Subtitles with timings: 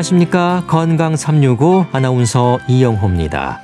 [0.00, 0.64] 안녕하십니까.
[0.66, 3.60] 건강 365 아나운서 이영호입니다.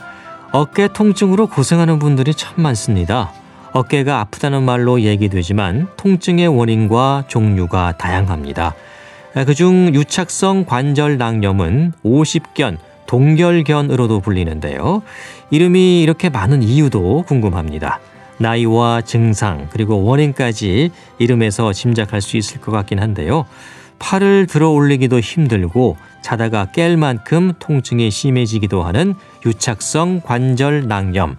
[0.52, 3.32] 어깨 통증으로 고생하는 분들이 참 많습니다.
[3.72, 8.74] 어깨가 아프다는 말로 얘기되지만 통증의 원인과 종류가 다양합니다.
[9.46, 12.76] 그중 유착성 관절 낭염은 50견,
[13.06, 15.02] 동결견으로도 불리는데요.
[15.50, 18.00] 이름이 이렇게 많은 이유도 궁금합니다.
[18.38, 23.46] 나이와 증상 그리고 원인까지 이름에서 짐작할 수 있을 것 같긴 한데요.
[23.98, 25.96] 팔을 들어 올리기도 힘들고
[26.26, 29.14] 자다가 깰 만큼 통증이 심해지기도 하는
[29.46, 31.36] 유착성 관절 낭염.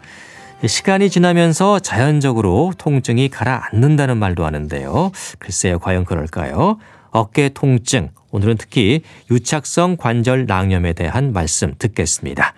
[0.66, 5.12] 시간이 지나면서 자연적으로 통증이 가라앉는다는 말도 하는데요.
[5.40, 6.78] 글쎄요, 과연 그럴까요?
[7.12, 8.12] 어깨 통증.
[8.32, 12.54] 오늘은 특히 유착성 관절 낭염에 대한 말씀 듣겠습니다.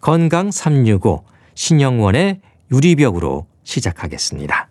[0.00, 1.22] 건강 365
[1.54, 2.40] 신영원의
[2.72, 4.68] 유리벽으로 시작하겠습니다.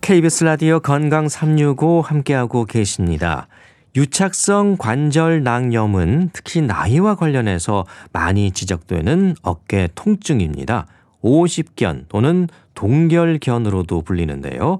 [0.00, 3.46] KBS 라디오 건강 365 함께하고 계십니다.
[3.96, 10.86] 유착성 관절 낭염은 특히 나이와 관련해서 많이 지적되는 어깨 통증입니다.
[11.22, 14.78] 50견 또는 동결견으로도 불리는데요.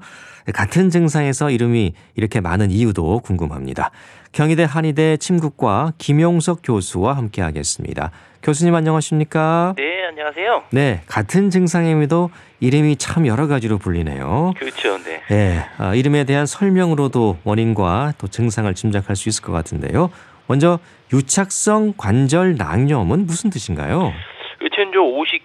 [0.54, 3.90] 같은 증상에서 이름이 이렇게 많은 이유도 궁금합니다.
[4.32, 8.10] 경희대 한의대 침구과 김용석 교수와 함께 하겠습니다.
[8.42, 9.74] 교수님 안녕하십니까?
[9.76, 10.62] 네, 안녕하세요.
[10.70, 12.30] 네, 같은 증상임에도
[12.60, 14.54] 이름이 참 여러 가지로 불리네요.
[14.56, 15.20] 그렇죠, 네.
[15.28, 20.10] 네, 아, 이름에 대한 설명으로도 원인과 또 증상을 짐작할 수 있을 것 같은데요.
[20.46, 20.78] 먼저
[21.12, 24.12] 유착성 관절 낭염은 무슨 뜻인가요?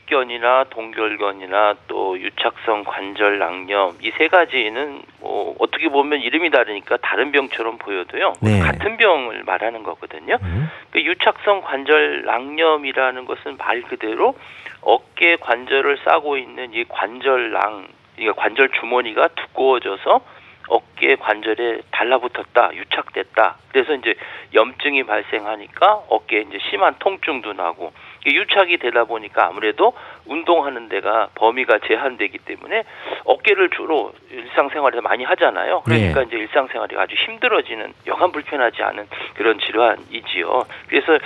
[0.06, 7.32] 오십견이나 동결견이나 또 유착성 관절 낭염 이 세 가지는 뭐 어떻게 보면 이름이 다르니까 다른
[7.32, 8.60] 병처럼 보여도요 네.
[8.60, 10.38] 같은 병을 말하는 거거든요.
[10.42, 10.70] 음?
[10.92, 14.36] 그 유착성 관절 낭염이라는 것은 말 그대로
[14.82, 17.88] 어깨 관절을 싸고 있는 이 관절낭,
[18.20, 20.22] 이 관절 주머니가 두꺼워져서
[20.68, 23.58] 어깨 관절에 달라붙었다, 유착됐다.
[23.72, 24.16] 그래서 이제
[24.54, 27.92] 염증이 발생하니까 어깨에 이제 심한 통증도 나고
[28.26, 29.94] 유착이 되다 보니까 아무래도
[30.26, 32.84] 운동하는 데가 범위가 제한되기 때문에
[33.24, 35.82] 어깨를 주로 일상생활에서 많이 하잖아요.
[35.86, 36.26] 그러니까 네.
[36.28, 40.66] 이제 일상생활이 아주 힘들어지는 여간 불편하지 않은 그런 질환이지요.
[40.90, 41.18] 그래서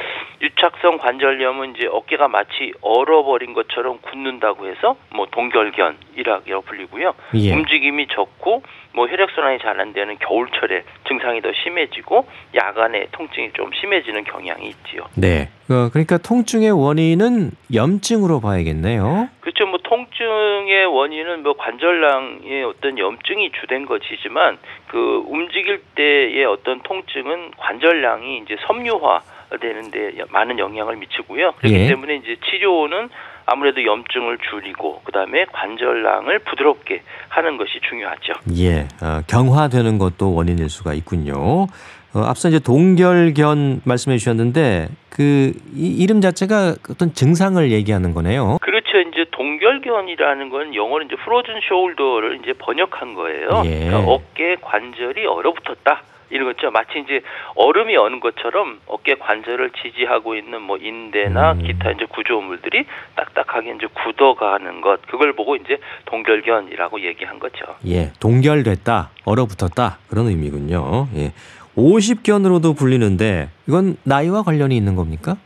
[0.42, 7.14] 유착성 관절염은 이제 어깨가 마치 얼어버린 것처럼 굳는다고 해서 뭐 동결견이라고 불리고요.
[7.36, 7.54] 예.
[7.54, 14.26] 움직임이 적고 뭐 혈액순환이 잘 안 되는 겨울철에 증상이 더 심해지고 야간에 통증이 좀 심해지는
[14.26, 15.04] 경향이 있지요.
[15.16, 15.50] 네.
[15.70, 19.30] 어, 그러니까 통증의 원인은 염증으로 봐야겠네 요.
[19.42, 19.66] 그렇죠.
[19.66, 24.58] 뭐 통증의 원인은 뭐 관절낭의 어떤 염증이 주된 것이지만
[24.88, 29.22] 그 움직일 때의 어떤 통증은 관절량이 이제 섬유화
[29.60, 31.54] 되는데 많은 영향을 미치고요.
[31.54, 31.88] 그렇기 예.
[31.88, 33.10] 때문에 이제 치료는
[33.46, 38.34] 아무래도 염증을 줄이고 그다음에 관절낭을 부드럽게 하는 것이 중요하죠.
[38.58, 38.88] 예.
[39.02, 41.68] 어, 경화되는 것도 원인일 수가 있군요.
[42.14, 48.58] 어, 앞서 이제 동결견 말씀해 주셨는데 그 이, 이름 자체가 어떤 증상을 얘기하는 거네요.
[48.62, 49.00] 그렇 죠.
[49.00, 53.64] 이제 동결견이라는 건 영어로 이제 프로즌 숄더를 이제 번역한 거예요.
[53.66, 53.86] 예.
[53.86, 56.02] 그러니까 어깨 관절이 얼어붙었다.
[56.32, 56.70] 이런 거죠.
[56.70, 57.22] 마치 이제
[57.56, 61.64] 얼음이 어는 것처럼 어깨 관절을 지지하고 있는 뭐 인대나 음.
[61.64, 62.86] 기타 이제 구조물들이
[63.16, 65.02] 딱딱하게 이제 굳어가는 것.
[65.08, 67.66] 그걸 보고 이제 동결견이라고 얘기한 거죠.
[67.88, 68.12] 예.
[68.20, 71.08] 동결됐다, 얼어붙었다 그런 의미군요.
[71.16, 71.34] 예.
[71.76, 75.38] 50견으로도 불리는데 이건 나이와 관련이 있는 겁니까?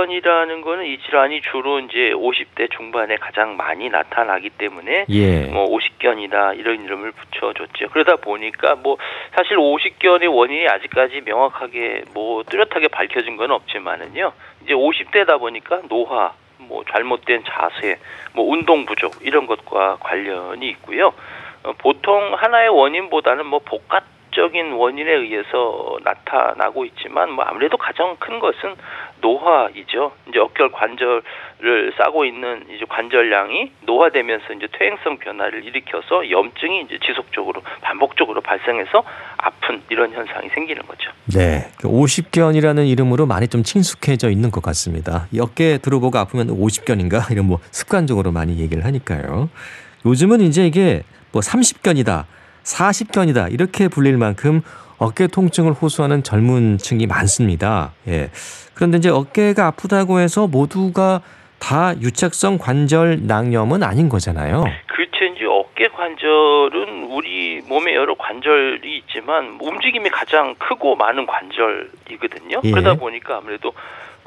[0.00, 5.40] 50견이라는 거는 이 질환이 주로 이제 50대 중반에 가장 많이 나타나기 때문에 예.
[5.46, 7.88] 뭐 50견이다 이런 이름을 붙여줬죠.
[7.90, 8.96] 그러다 보니까 뭐
[9.34, 14.32] 사실 50견의 원인이 아직까지 명확하게 뭐 뚜렷하게 밝혀진 건 없지만은요.
[14.64, 17.98] 이제 50대다 보니까 노화, 뭐 잘못된 자세,
[18.32, 21.12] 뭐 운동 부족 이런 것과 관련이 있고요.
[21.62, 28.38] 어, 보통 하나의 원인보다는 뭐 복합 적인 원인에 의해서 나타나고 있지만 뭐 아무래도 가장 큰
[28.38, 28.74] 것은
[29.20, 30.12] 노화이죠.
[30.28, 37.62] 이제 어깨 관절을 싸고 있는 이제 관절량이 노화되면서 이제 퇴행성 변화를 일으켜서 염증이 이제 지속적으로
[37.82, 39.02] 반복적으로 발생해서
[39.36, 41.10] 아픈 이런 현상이 생기는 거죠.
[41.26, 41.70] 네.
[41.78, 45.26] 50견이라는 이름으로 많이 좀 친숙해져 있는 것 같습니다.
[45.32, 47.30] 이 어깨 들어보고 아프면 50견인가?
[47.30, 49.50] 이런 뭐 습관적으로 많이 얘기를 하니까요.
[50.06, 51.02] 요즘은 이제 이게
[51.32, 52.24] 뭐 30견이다,
[52.74, 54.62] 40견이다 이렇게 불릴 만큼
[54.98, 57.92] 어깨 통증을 호소하는 젊은 층이 많습니다.
[58.06, 58.30] 예.
[58.74, 61.22] 그런데 이제 어깨가 아프다고 해서 모두가
[61.58, 64.64] 다 유착성 관절 낭염은 아닌 거잖아요.
[64.86, 65.24] 그렇죠.
[65.24, 72.60] 이제 어깨 관절은 우리 몸에 여러 관절이 있지만 움직임이 가장 크고 많은 관절이거든요.
[72.64, 72.70] 예.
[72.70, 73.72] 그러다 보니까 아무래도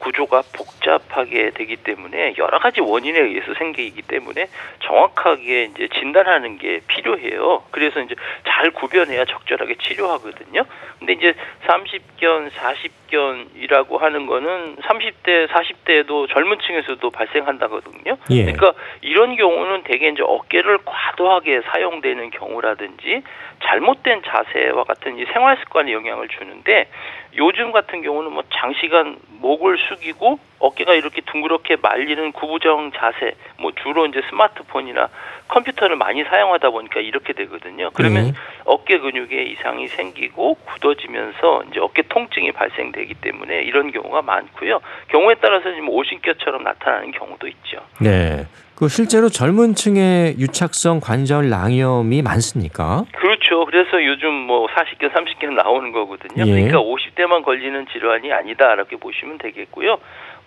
[0.03, 4.47] 구조가 복잡하게 되기 때문에 여러 가지 원인에 의해서 생기기 때문에
[4.79, 7.63] 정확하게 이제 진단하는 게 필요해요.
[7.71, 8.13] 그래서 이제
[8.45, 10.65] 잘 구별해야 적절하게 치료하거든요.
[10.99, 11.33] 근데 이제
[11.67, 18.17] 30견, 40견이라고 하는 거는 30대, 40대에도 젊은 층에서도 발생한다거든요.
[18.31, 18.43] 예.
[18.43, 23.23] 그러니까 이런 경우는 대개 이제 어깨를 과도하게 사용되는 경우라든지
[23.63, 26.89] 잘못된 자세와 같은 이 생활 습관에 영향을 주는데
[27.37, 34.05] 요즘 같은 경우는 뭐 장시간 목을 숙이고 어깨가 이렇게 둥그렇게 말리는 구부정 자세, 뭐 주로
[34.05, 35.09] 이제 스마트폰이나
[35.47, 37.89] 컴퓨터를 많이 사용하다 보니까 이렇게 되거든요.
[37.93, 38.33] 그러면 네.
[38.65, 44.79] 어깨 근육에 이상이 생기고 굳어지면서 이제 어깨 통증이 발생되기 때문에 이런 경우가 많고요.
[45.09, 47.79] 경우에 따라서 지금 오신뼈처럼 나타나는 경우도 있죠.
[47.99, 48.45] 네.
[48.75, 53.05] 그 실제로 젊은 층에 유착성 관절 낭염이 많습니까?
[53.13, 53.65] 그렇죠.
[53.65, 56.43] 그래서 요즘 뭐 40견, 30견 나오는 거거든요.
[56.47, 56.51] 예.
[56.51, 59.99] 그러니까 50대만 걸리는 질환이 아니다라고 보시면 되겠고요.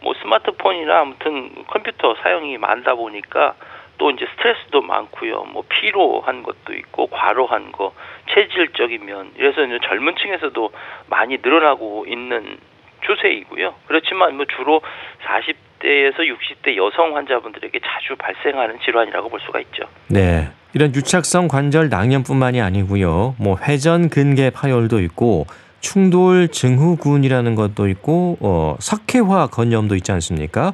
[0.02, 3.54] 뭐 스마트폰이나 아무튼 컴퓨터 사용이 많다 보니까
[3.98, 5.44] 또 이제 스트레스도 많고요.
[5.52, 7.94] 뭐 피로한 것도 있고 과로한 거,
[8.34, 9.30] 체질적인 면.
[9.36, 10.70] 이래서 이제 젊은 층에서도
[11.08, 12.58] 많이 늘어나고 있는
[13.06, 13.74] 추세이고요.
[13.86, 14.82] 그렇지만 뭐 주로
[15.24, 19.84] 40 대에서 60대 여성 환자분들에게 자주 발생하는 질환이라고 볼 수가 있죠.
[20.08, 20.48] 네.
[20.74, 23.36] 이런 유착성 관절 낭염뿐만이 아니고요.
[23.38, 25.46] 뭐 회전 근개 파열도 있고
[25.78, 30.72] 충돌 증후군이라는 것도 있고 어, 석회화 건염도 있지 않습니까?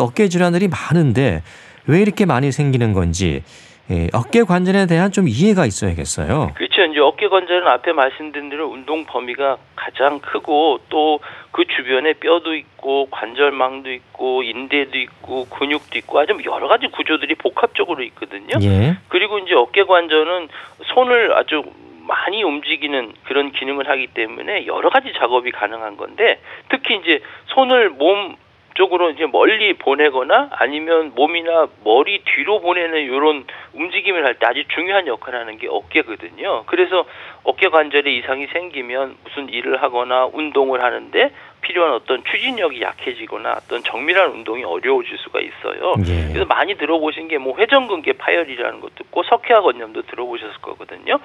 [0.00, 1.42] 어깨 질환들이 많은데
[1.86, 3.42] 왜 이렇게 많이 생기는 건지
[3.90, 6.52] 예, 어깨 관절에 대한 좀 이해가 있어야겠어요.
[6.54, 6.84] 그렇죠.
[6.84, 11.18] 이제 어깨 관절은 앞에 말씀드린 대로 운동 범위가 가장 크고 또
[11.54, 18.02] 그 주변에 뼈도 있고 관절망도 있고 인대도 있고 근육도 있고 아주 여러 가지 구조들이 복합적으로
[18.02, 18.58] 있거든요.
[18.60, 18.96] 예.
[19.06, 20.48] 그리고 이제 어깨 관절은
[20.82, 21.62] 손을 아주
[22.08, 26.40] 많이 움직이는 그런 기능을 하기 때문에 여러 가지 작업이 가능한 건데
[26.70, 28.34] 특히 이제 손을 몸
[28.74, 35.06] 쪽으로 이제 멀리 보내거나 아니면 몸이나 머리 뒤로 보내는 이런 움직임을 할 때 아주 중요한
[35.06, 36.64] 역할을 하는 게 어깨거든요.
[36.66, 37.04] 그래서
[37.44, 41.30] 어깨 관절에 이상이 생기면 무슨 일을 하거나 운동을 하는데
[41.64, 45.94] 필요한 어떤 추진력이 약해지거나 어떤 정밀한 운동이 어려워질 수가 있어요.
[46.06, 46.28] 예.
[46.28, 51.18] 그래서 많이 들어보신 게 뭐 회전근개 파열이라는 것도 있고 석회화 건염도 들어보셨을 거거든요.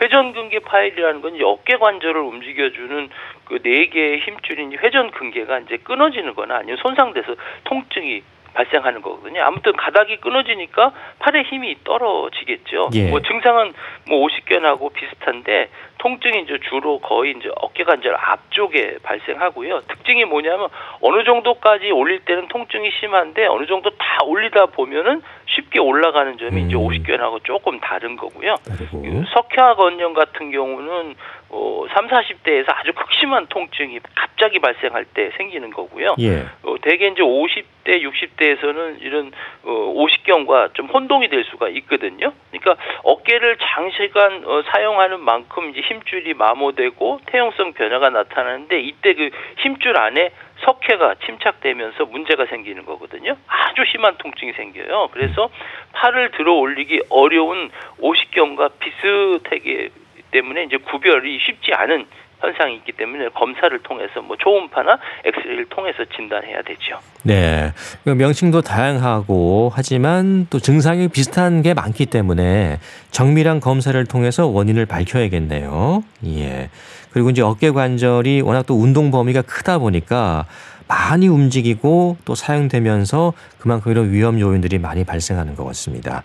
[0.00, 3.08] 회전근개 파열이라는 건 이제 어깨 관절을 움직여주는
[3.44, 7.34] 그 네 개의 힘줄인 회전근개가 이제 끊어지는거나 아니면 손상돼서
[7.64, 8.22] 통증이
[8.54, 9.42] 발생하는 거거든요.
[9.42, 12.90] 아무튼 가닥이 끊어지니까 팔에 힘이 떨어지겠죠.
[12.94, 13.10] 예.
[13.10, 13.72] 뭐 증상은
[14.08, 15.68] 뭐 오십견하고 비슷한데
[16.02, 19.82] 통증이 이제 주로 거의 이제 어깨 관절 앞쪽에 발생하고요.
[19.82, 20.68] 특징이 뭐냐면
[21.00, 26.74] 어느 정도까지 올릴 때는 통증이 심한데 어느 정도 다 올리다 보면은 쉽게 올라가는 점이 이제
[26.74, 26.80] 음.
[26.80, 28.56] 오십견하고 조금 다른 거고요.
[28.64, 31.14] 그리고 그 석회화 건염 같은 경우는
[31.50, 36.16] 어, 3, 40대에서 아주 극심한 통증이 갑자기 발생할 때 생기는 거고요.
[36.18, 36.46] 예.
[36.62, 39.32] 어, 대개 이제 50대, 60대 에서는 이런
[39.64, 42.32] 어, 오십견과 좀 혼동이 될 수가 있거든요.
[42.50, 49.96] 그러니까 어깨를 장시간 어, 사용하는 만큼 이제 힘줄이 마모되고 퇴행성 변화가 나타나는데 이때 그 힘줄
[49.96, 53.36] 안에 석회가 침착되면서 문제가 생기는 거거든요.
[53.46, 55.08] 아주 심한 통증이 생겨요.
[55.12, 55.50] 그래서
[55.92, 59.90] 팔을 들어 올리기 어려운 오십견과 비슷하게
[60.30, 62.06] 때문에 이제 구별이 쉽지 않은
[62.42, 66.98] 현상이 있기 때문에 검사를 통해서 뭐 초음파나 엑스레이를 통해서 진단해야 되죠.
[67.22, 67.72] 네.
[68.04, 72.80] 그 명칭도 다양하고 하지만 또 증상이 비슷한 게 많기 때문에
[73.12, 76.02] 정밀한 검사를 통해서 원인을 밝혀야겠네요.
[76.26, 76.68] 예.
[77.12, 80.46] 그리고 이제 어깨 관절이 워낙 또 운동 범위가 크다 보니까
[80.88, 86.22] 많이 움직이고 또 사용되면서 그만큼 이런 위험 요인들이 많이 발생하는 것 같습니다.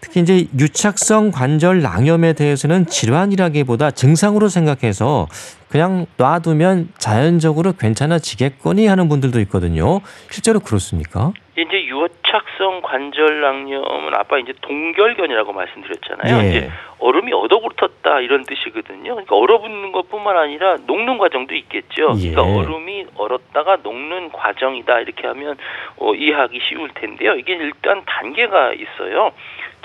[0.00, 5.26] 특히 이제 유착성 관절 낭염에 대해서는 질환이라기보다 증상으로 생각해서
[5.68, 10.00] 그냥 놔두면 자연적으로 괜찮아지겠거니 하는 분들도 있거든요.
[10.30, 11.32] 실제로 그렇습니까?
[11.56, 16.44] 이제 유착성 관절 낭염은 아까 이제 동결견이라고 말씀드렸잖아요.
[16.44, 16.48] 예.
[16.48, 19.14] 이제 얼음이 얼어붙었다 이런 뜻이거든요.
[19.14, 22.14] 그러니까 얼어붙는 것뿐만 아니라 녹는 과정도 있겠죠.
[22.18, 22.30] 예.
[22.30, 25.56] 그러니까 얼음이 얼었다가 녹는 과정이다 이렇게 하면
[25.96, 27.34] 어, 이해하기 쉬울 텐데요.
[27.34, 29.32] 이게 일단 단계가 있어요.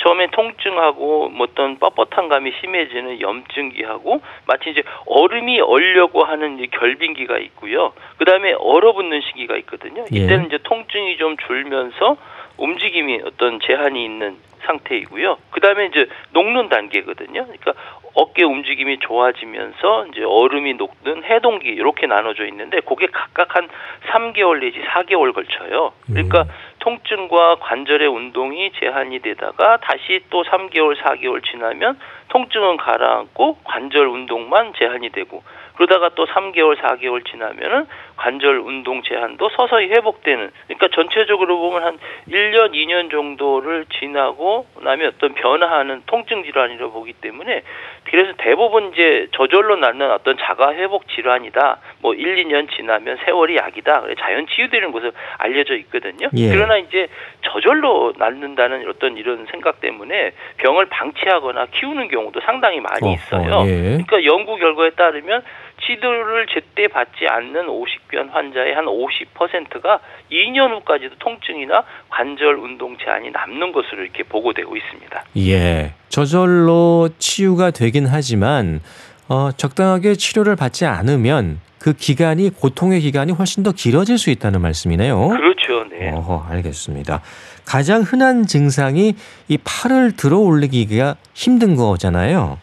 [0.04, 7.38] 처음에 통증하고 뭐 어떤 뻣뻣한 감이 심해지는 염증기하고 마치 이제 얼음이 얼려고 하는 이제 결빙기가
[7.38, 7.94] 있고요.
[8.18, 10.06] 그 다음에 얼어붙는 시기가 있거든요.
[10.14, 10.20] 예.
[10.20, 12.18] 이때는 이제 통증이 좀 줄면서
[12.58, 15.38] 움직임이 어떤 제한이 있는 상태이고요.
[15.52, 17.46] 그 다음에 이제 녹는 단계거든요.
[17.46, 17.74] 그러니까
[18.16, 23.68] 어깨 움직임이 좋아지면서 이제 얼음이 녹는 해동기 이렇게 나눠져 있는데 그게 각각 한
[24.12, 25.94] 3개월 내지 4개월 걸쳐요.
[26.06, 26.46] 그러니까
[26.84, 31.98] 통증과 관절의 운동이 제한이 되다가 다시 또 3개월, 4개월 지나면
[32.28, 35.44] 통증은 가라앉고 관절 운동만 제한이 되고
[35.76, 41.98] 그러다가 또 3개월, 4개월 지나면은 관절 운동 제한도 서서히 회복되는 그러니까 전체적으로 보면 한
[42.30, 47.64] 1년, 2년 정도를 지나고 나면 어떤 변화하는 통증 질환이라고 보기 때문에
[48.06, 51.80] 그래서 대부분 이제 저절로 낫는 어떤 자가 회복 질환이다.
[52.02, 54.04] 뭐 1, 2년 지나면 세월이 약이다.
[54.20, 56.30] 자연 치유되는 것으로 알려져 있거든요.
[56.36, 56.50] 예.
[56.50, 57.08] 그러나 이제
[57.42, 63.52] 저절로 낫는다는 어떤 이런 생각 때문에 병을 방치하거나 키우는 경우도 상당히 많이 있어요.
[63.52, 63.82] 어허, 예.
[63.82, 65.44] 그러니까 연구 결과에 따르면
[65.82, 70.00] 치료를 제때 받지 않는 50견 환자의 한 50%가
[70.32, 75.24] 2년 후까지도 통증이나 관절 운동 제한이 남는 것으로 이렇게 보고되고 있습니다.
[75.38, 75.94] 예.
[76.10, 78.82] 저절로 치유가 되긴 하지만
[79.28, 85.28] 어, 적당하게 치료를 받지 않으면 그 기간이 고통의 기간이 훨씬 더 길어질 수 있다는 말씀이네요.
[85.28, 85.84] 그렇죠.
[85.90, 86.12] 네.
[86.12, 87.22] 어허, 알겠습니다.
[87.66, 89.16] 가장 흔한 증상이
[89.50, 92.58] 이 팔을 들어 올리기가 힘든 거잖아요.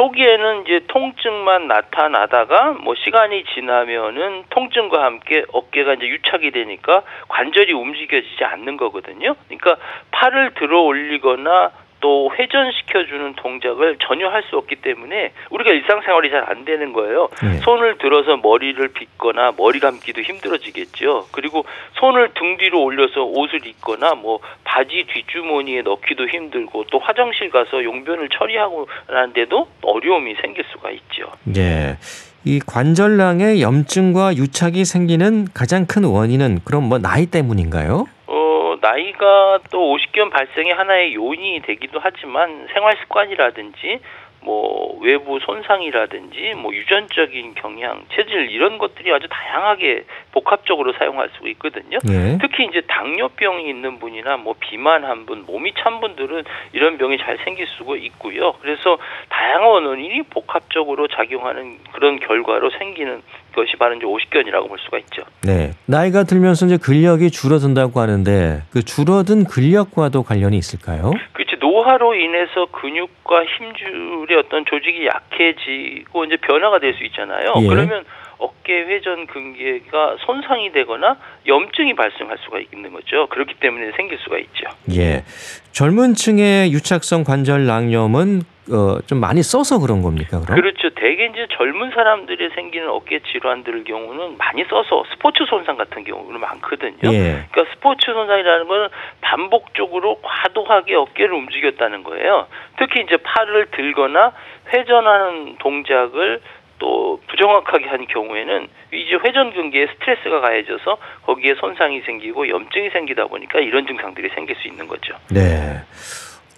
[0.00, 8.42] 초기에는 이제 통증만 나타나다가 뭐 시간이 지나면은 통증과 함께 어깨가 이제 유착이 되니까 관절이 움직여지지
[8.42, 9.34] 않는 거거든요.
[9.46, 9.76] 그러니까
[10.10, 16.64] 팔을 들어 올리거나 또 회전시켜주는 동작을 전혀 할 수 없기 때문에 우리가 일상생활이 잘 안
[16.64, 17.28] 되는 거예요.
[17.42, 17.58] 네.
[17.58, 21.26] 손을 들어서 머리를 빗거나 머리 감기도 힘들어지겠죠.
[21.32, 21.64] 그리고
[22.00, 28.30] 손을 등 뒤로 올려서 옷을 입거나 뭐 바지 뒷주머니에 넣기도 힘들고 또 화장실 가서 용변을
[28.30, 31.26] 처리하고 하는데도 어려움이 생길 수가 있죠.
[31.56, 31.98] 예.
[32.44, 38.06] 이 관절낭에 염증과 유착이 생기는 가장 큰 원인은 그럼 뭐 나이 때문인가요?
[38.26, 44.00] 어, 나이가 또 50견 발생의 하나의 요인이 되기도 하지만 생활 습관이라든지
[44.42, 51.98] 뭐 외부 손상이라든지 뭐 유전적인 경향, 체질 이런 것들이 아주 다양하게 복합적으로 사용할 수 있거든요.
[52.08, 52.38] 예.
[52.40, 57.66] 특히 이제 당뇨병이 있는 분이나 뭐 비만한 분, 몸이 찬 분들은 이런 병이 잘 생길
[57.66, 58.52] 수가 있고요.
[58.60, 63.22] 그래서 다양한 원인이 복합적으로 작용하는 그런 결과로 생기는
[63.54, 65.22] 것이 바로 이제 50견이라고 볼 수가 있죠.
[65.42, 65.72] 네.
[65.86, 71.12] 나이가 들면서 이제 근력이 줄어든다고 하는데 그 줄어든 근력과도 관련이 있을까요?
[71.32, 77.54] 그렇지 노화로 인해서 근육과 힘줄의 어떤 조직이 약해지고 이제 변화가 될 수 있잖아요.
[77.62, 77.68] 예.
[77.68, 78.04] 그러면
[78.38, 83.26] 어깨 회전 근개가 손상이 되거나 염증이 발생할 수가 있는 거죠.
[83.28, 84.66] 그렇기 때문에 생길 수가 있죠.
[84.92, 85.24] 예.
[85.72, 90.54] 젊은 층의 유착성 관절 낭염은 어, 좀 많이 써서 그런 겁니까, 그럼?
[90.54, 90.90] 그렇죠.
[90.90, 97.12] 대개 이제 젊은 사람들이 생기는 어깨 질환들 경우는 많이 써서 스포츠 손상 같은 경우는 많거든요.
[97.12, 97.46] 예.
[97.50, 98.88] 그러니까 스포츠 손상이라는 거는
[99.20, 102.46] 반복적으로 과도하게 어깨를 움직였다는 거예요.
[102.78, 104.32] 특히 이제 팔을 들거나
[104.72, 106.40] 회전하는 동작을
[106.78, 110.96] 또 부정확하게 한 경우에는 이제 회전 근개에 스트레스가 가해져서
[111.26, 115.14] 거기에 손상이 생기고 염증이 생기다 보니까 이런 증상들이 생길 수 있는 거죠.
[115.30, 115.82] 네.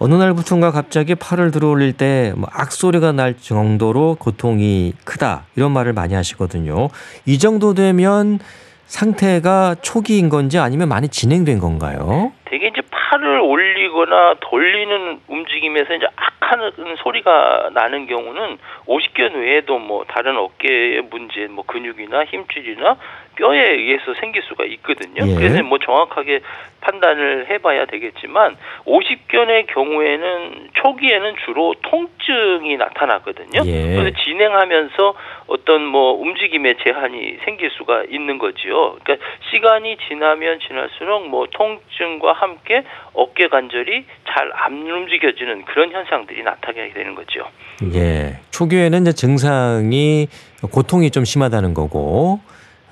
[0.03, 5.45] 어느 날부턴가 갑자기 팔을 들어 올릴 때 뭐 악소리가 날 정도로 고통이 크다.
[5.55, 6.89] 이런 말을 많이 하시거든요.
[7.25, 8.41] 이 정도 되면
[8.87, 12.33] 상태가 초기인 건지 아니면 많이 진행된 건가요?
[12.51, 12.82] 되게 이제
[13.13, 21.47] 팔을 올리거나 돌리는 움직임에서 이제 악하는 소리가 나는 경우는 50견 외에도 뭐 다른 어깨의 문제,
[21.49, 22.97] 뭐 근육이나 힘줄이나
[23.37, 25.27] 뼈에 의해서 생길 수가 있거든요.
[25.27, 25.35] 예.
[25.35, 26.41] 그래서 뭐 정확하게
[26.81, 33.63] 판단을 해봐야 되겠지만 50견의 경우에는 초기에는 주로 통증이 나타나거든요.
[33.67, 33.95] 예.
[33.95, 35.15] 그래서 진행하면서
[35.53, 38.97] 어떤 뭐 움직임의 제한이 생길 수가 있는 거지요.
[39.03, 39.17] 그러니까
[39.51, 47.15] 시간이 지나면 지날수록 뭐 통증과 함께 어깨 관절이 잘 안 움직여지는 그런 현상들이 나타나게 되는
[47.15, 47.47] 거죠.
[47.95, 48.39] 예.
[48.51, 50.29] 초기에는 이제 증상이
[50.71, 52.41] 고통이 좀 심하다는 거고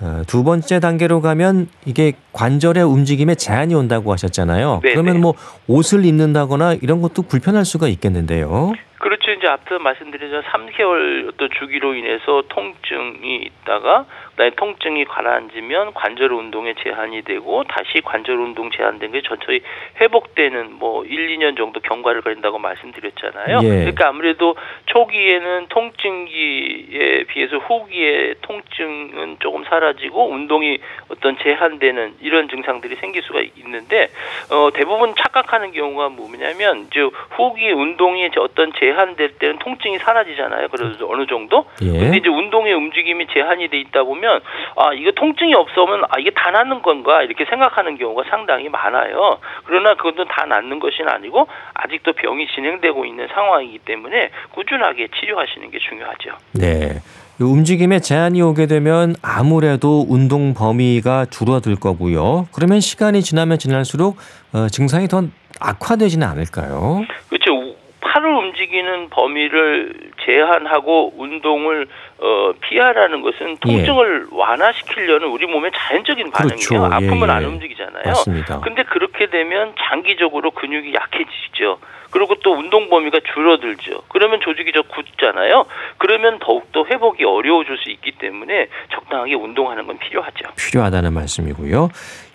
[0.01, 4.81] 어, 두 번째 단계로 가면 이게 관절의 움직임에 제한이 온다고 하셨잖아요.
[4.83, 5.21] 네, 그러면 네.
[5.21, 5.35] 뭐
[5.69, 8.73] 옷을 입는다거나 이런 것도 불편할 수가 있겠는데요.
[9.01, 9.33] 그렇죠.
[9.33, 17.23] 이제 앞서 말씀드린 3개월 어떤 주기로 인해서 통증이 있다가 그다음에 통증이 가라앉으면 관절 운동에 제한이
[17.23, 19.63] 되고 다시 관절 운동 제한된 게 전체히
[20.01, 23.61] 회복되는 뭐 1, 2년 정도 경과를 걸린다고 말씀드렸잖아요.
[23.63, 23.69] 예.
[23.69, 33.23] 그러니까 아무래도 초기에는 통증기에 비해서 후기에 통증은 조금 사라지고 운동이 어떤 제한되는 이런 증상들이 생길
[33.23, 34.11] 수가 있는데
[34.51, 37.01] 어 대부분 착각하는 경우가 뭐냐면 이제
[37.31, 40.69] 후기 운동이 이제 어떤 제한될 때는 통증이 사라지잖아요.
[40.69, 42.17] 그래서 어느 정도 근데 예.
[42.17, 44.41] 이제 운동의 움직임이 제한이 돼 있다 보면
[44.77, 49.39] 아 이거 통증이 없으면 아 이게 다 낫는 건가 이렇게 생각하는 경우가 상당히 많아요.
[49.65, 55.79] 그러나 그것도 다 낫는 것이 아니고 아직도 병이 진행되고 있는 상황이기 때문에 꾸준하게 치료하시는 게
[55.79, 56.33] 중요하죠.
[56.55, 57.01] 네.
[57.41, 62.49] 이 움직임에 제한이 오게 되면 아무래도 운동 범위가 줄어들 거고요.
[62.53, 64.19] 그러면 시간이 지나면 지날수록
[64.53, 65.23] 어, 증상이 더
[65.59, 67.05] 악화되지는 않을까요?
[67.31, 67.53] 그렇죠.
[67.55, 69.95] 우- 팔을 움직이는 범위를
[70.25, 71.87] 제한하고 운동을
[72.23, 74.37] 어, 피하라는 것은 통증을 예.
[74.37, 76.69] 완화시키려는 우리 몸의 자연적인 반응이에요.
[76.69, 76.85] 그렇죠.
[76.85, 77.37] 아프면 예, 예.
[77.37, 78.05] 안 움직이잖아요.
[78.05, 78.61] 맞습니다.
[78.61, 81.79] 근데 그렇게 되면 장기적으로 근육이 약해지죠.
[82.11, 84.03] 그리고 또 운동 범위가 줄어들죠.
[84.09, 85.65] 그러면 조직이 저 굳잖아요.
[85.97, 90.49] 그러면 더욱더 회복이 어려워질 수 있기 때문에 적당하게 운동하는 건 필요하죠.
[90.59, 91.89] 필요하다는 말씀이고요.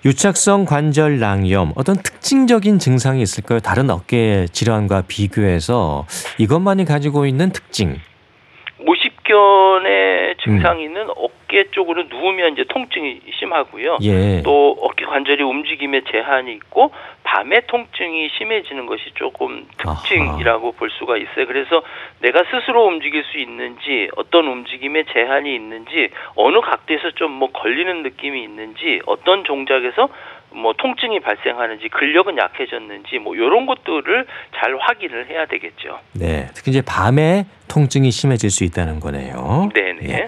[0.05, 3.59] 유착성 관절 낭염 어떤 특징적인 증상이 있을까요?
[3.59, 6.05] 다른 어깨 질환과 비교해서
[6.37, 7.99] 이것만이 가지고 있는 특징.
[10.45, 11.07] 증상이 음.
[11.15, 13.97] 어깨 쪽으로 누우면 이제 통증이 심하고요.
[14.01, 14.41] 예.
[14.43, 16.91] 또 어깨 관절이 움직임에 제한이 있고
[17.23, 20.77] 밤에 통증이 심해지는 것이 조금 특징이라고 아하.
[20.77, 21.45] 볼 수가 있어요.
[21.45, 21.83] 그래서
[22.21, 28.41] 내가 스스로 움직일 수 있는지 어떤 움직임에 제한이 있는지 어느 각도에서 좀 뭐 걸리는 느낌이
[28.43, 30.09] 있는지 어떤 종작에서
[30.55, 35.99] 뭐 통증이 발생하는지 근력은 약해졌는지 뭐 이런 것들을 잘 확인을 해야 되겠죠.
[36.13, 39.69] 네, 특히 이제 밤에 통증이 심해질 수 있다는 거네요.
[39.73, 40.09] 네네.
[40.09, 40.27] 예.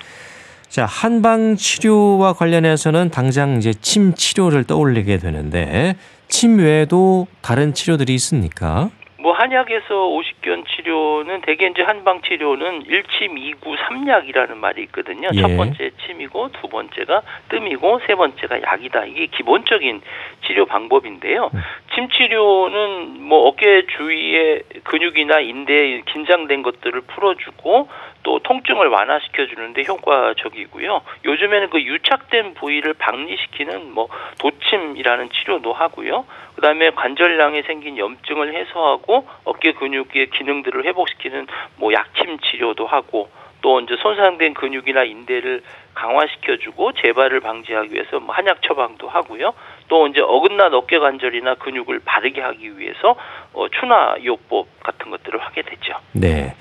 [0.68, 5.96] 자 한방 치료와 관련해서는 당장 이제 침 치료를 떠올리게 되는데
[6.28, 8.90] 침 외에도 다른 치료들이 있습니까?
[9.28, 15.28] 뭐 한약에서 오십견 치료는 대개 이제 한방 치료는 일침이구삼약이라는 말이 있거든요.
[15.34, 15.42] 예.
[15.42, 19.04] 첫 번째 침이고 두 번째가 뜸이고 세 번째가 약이다.
[19.04, 20.02] 이게 기본적인
[20.46, 21.52] 치료 방법인데요.
[21.54, 21.60] 음.
[21.94, 27.90] 침 치료는 뭐 어깨 주위의 근육이나 인대에 긴장된 것들을 풀어주고
[28.28, 31.02] 또 통증을 완화시켜 주는데 효과적이고요.
[31.24, 36.26] 요즘에는 그 유착된 부위를 박리시키는 뭐 도침이라는 치료도 하고요.
[36.56, 43.30] 그다음에 관절량에 생긴 염증을 해소하고 어깨 근육의 기능들을 회복시키는 뭐 약침 치료도 하고
[43.62, 45.62] 또 이제 손상된 근육이나 인대를
[45.94, 49.54] 강화시켜주고 재발을 방지하기 위해서 뭐 한약 처방도 하고요.
[49.88, 53.16] 또 이제 어긋난 어깨 관절이나 근육을 바르게 하기 위해서
[53.54, 55.94] 어, 추나 요법 같은 것들을 하게 되죠.
[56.12, 56.54] 네.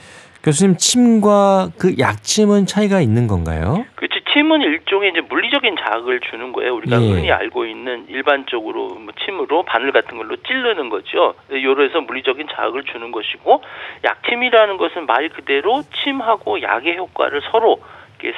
[0.46, 3.85] 교수님 침과 그 약침은 차이가 있는 건가요?
[3.96, 4.20] 그렇죠.
[4.32, 6.76] 침은 일종의 이제 물리적인 자극을 주는 거예요.
[6.76, 7.11] 우리가 예.
[7.11, 11.35] 흔히 알고 있는 일반적으로 뭐 침으로 바늘 같은 걸로 찌르는 거죠.
[11.50, 13.61] 요로해서 물리적인 자극을 주는 것이고
[14.04, 17.80] 약침이라는 것은 말 그대로 침하고 약의 효과를 서로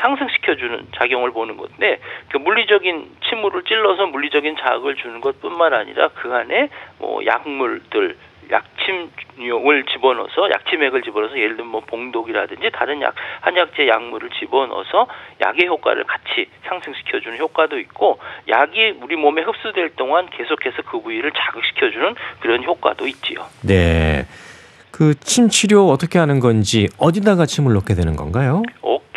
[0.01, 6.71] 상승시켜주는 작용을 보는 건데 그 물리적인 침물을 찔러서 물리적인 자극을 주는 것뿐만 아니라 그 안에
[6.99, 8.17] 뭐 약물들
[8.51, 15.07] 약침용을 집어넣어서 약침액을 집어넣어서 예를 들면 뭐 봉독이라든지 다른 약 한약재 약물을 집어넣어서
[15.41, 22.15] 약의 효과를 같이 상승시켜주는 효과도 있고 약이 우리 몸에 흡수될 동안 계속해서 그 부위를 자극시켜주는
[22.41, 23.47] 그런 효과도 있지요.
[23.63, 24.27] 네.
[24.91, 28.63] 그 침 치료 어떻게 하는 건지 어디다가 침을 넣게 되는 건가요?
[28.83, 29.08] 어깨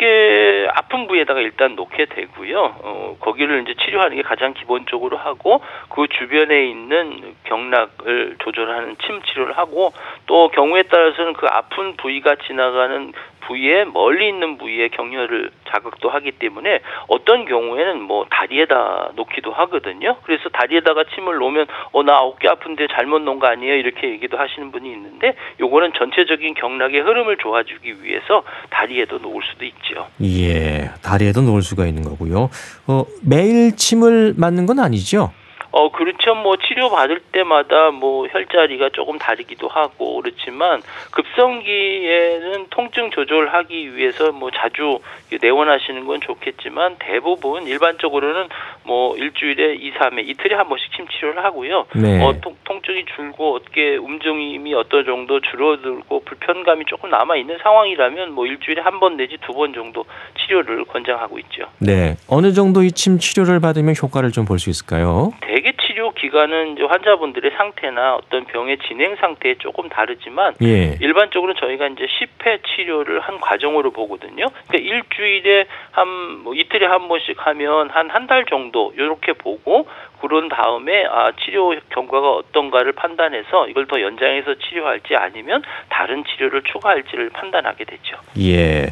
[0.92, 2.76] 아픈 부위에다가 일단 놓게 되고요.
[2.82, 9.56] 어, 거기를 이제 치료하는 게 가장 기본적으로 하고 그 주변에 있는 경락을 조절하는 침 치료를
[9.56, 9.94] 하고
[10.26, 13.12] 또 경우에 따라서는 그 아픈 부위가 지나가는
[13.46, 20.16] 부위에 멀리 있는 부위에 경혈을 자극도 하기 때문에 어떤 경우에는 뭐 다리에다 놓기도 하거든요.
[20.24, 24.72] 그래서 다리에다가 침을 놓으면 어 나 어깨 아픈데 잘못 놓은 거 아니에요 이렇게 얘기도 하시는
[24.72, 30.08] 분이 있는데 요거는 전체적인 경락의 흐름을 도와주기 위해서 다리에도 놓을 수도 있죠.
[30.22, 32.50] 예, 다리에도 놓을 수가 있는 거고요.
[32.88, 35.32] 어, 매일 침을 맞는 건 아니죠?
[35.74, 36.34] 어 그렇죠.
[36.34, 44.50] 뭐 치료 받을 때마다 뭐 혈자리가 조금 다르기도 하고 그렇지만 급성기에는 통증 조절하기 위해서 뭐
[44.50, 44.98] 자주
[45.40, 48.48] 내원하시는 건 좋겠지만 대부분 일반적으로는
[48.84, 51.86] 뭐 일주일에 2, 3회 이틀에 한 번씩 침 치료를 하고요.
[51.94, 52.22] 네.
[52.24, 58.46] 어 통, 통증이 줄고 어깨 움직임이 어떤 정도 줄어들고 불편감이 조금 남아 있는 상황이라면 뭐
[58.46, 60.04] 일주일에 한 번 내지 두 번 정도
[60.38, 61.64] 치료를 권장하고 있죠.
[61.78, 62.16] 네.
[62.28, 65.32] 어느 정도 이 침 치료를 받으면 효과를 좀 볼 수 있을까요?
[65.40, 65.61] 대개
[66.02, 70.96] 치료 기간은 이제 환자분들의 상태나 어떤 병의 진행 상태에 조금 다르지만 예.
[71.00, 74.46] 일반적으로 저희가 이제 10회 치료를 한 과정으로 보거든요.
[74.66, 79.86] 그러니까 일주일에 한 뭐 이틀에 한 번씩 하면 한 한 달 정도 이렇게 보고
[80.20, 87.30] 그런 다음에 아 치료 경과가 어떤가를 판단해서 이걸 더 연장해서 치료할지 아니면 다른 치료를 추가할지를
[87.30, 88.16] 판단하게 되죠.
[88.40, 88.86] 예.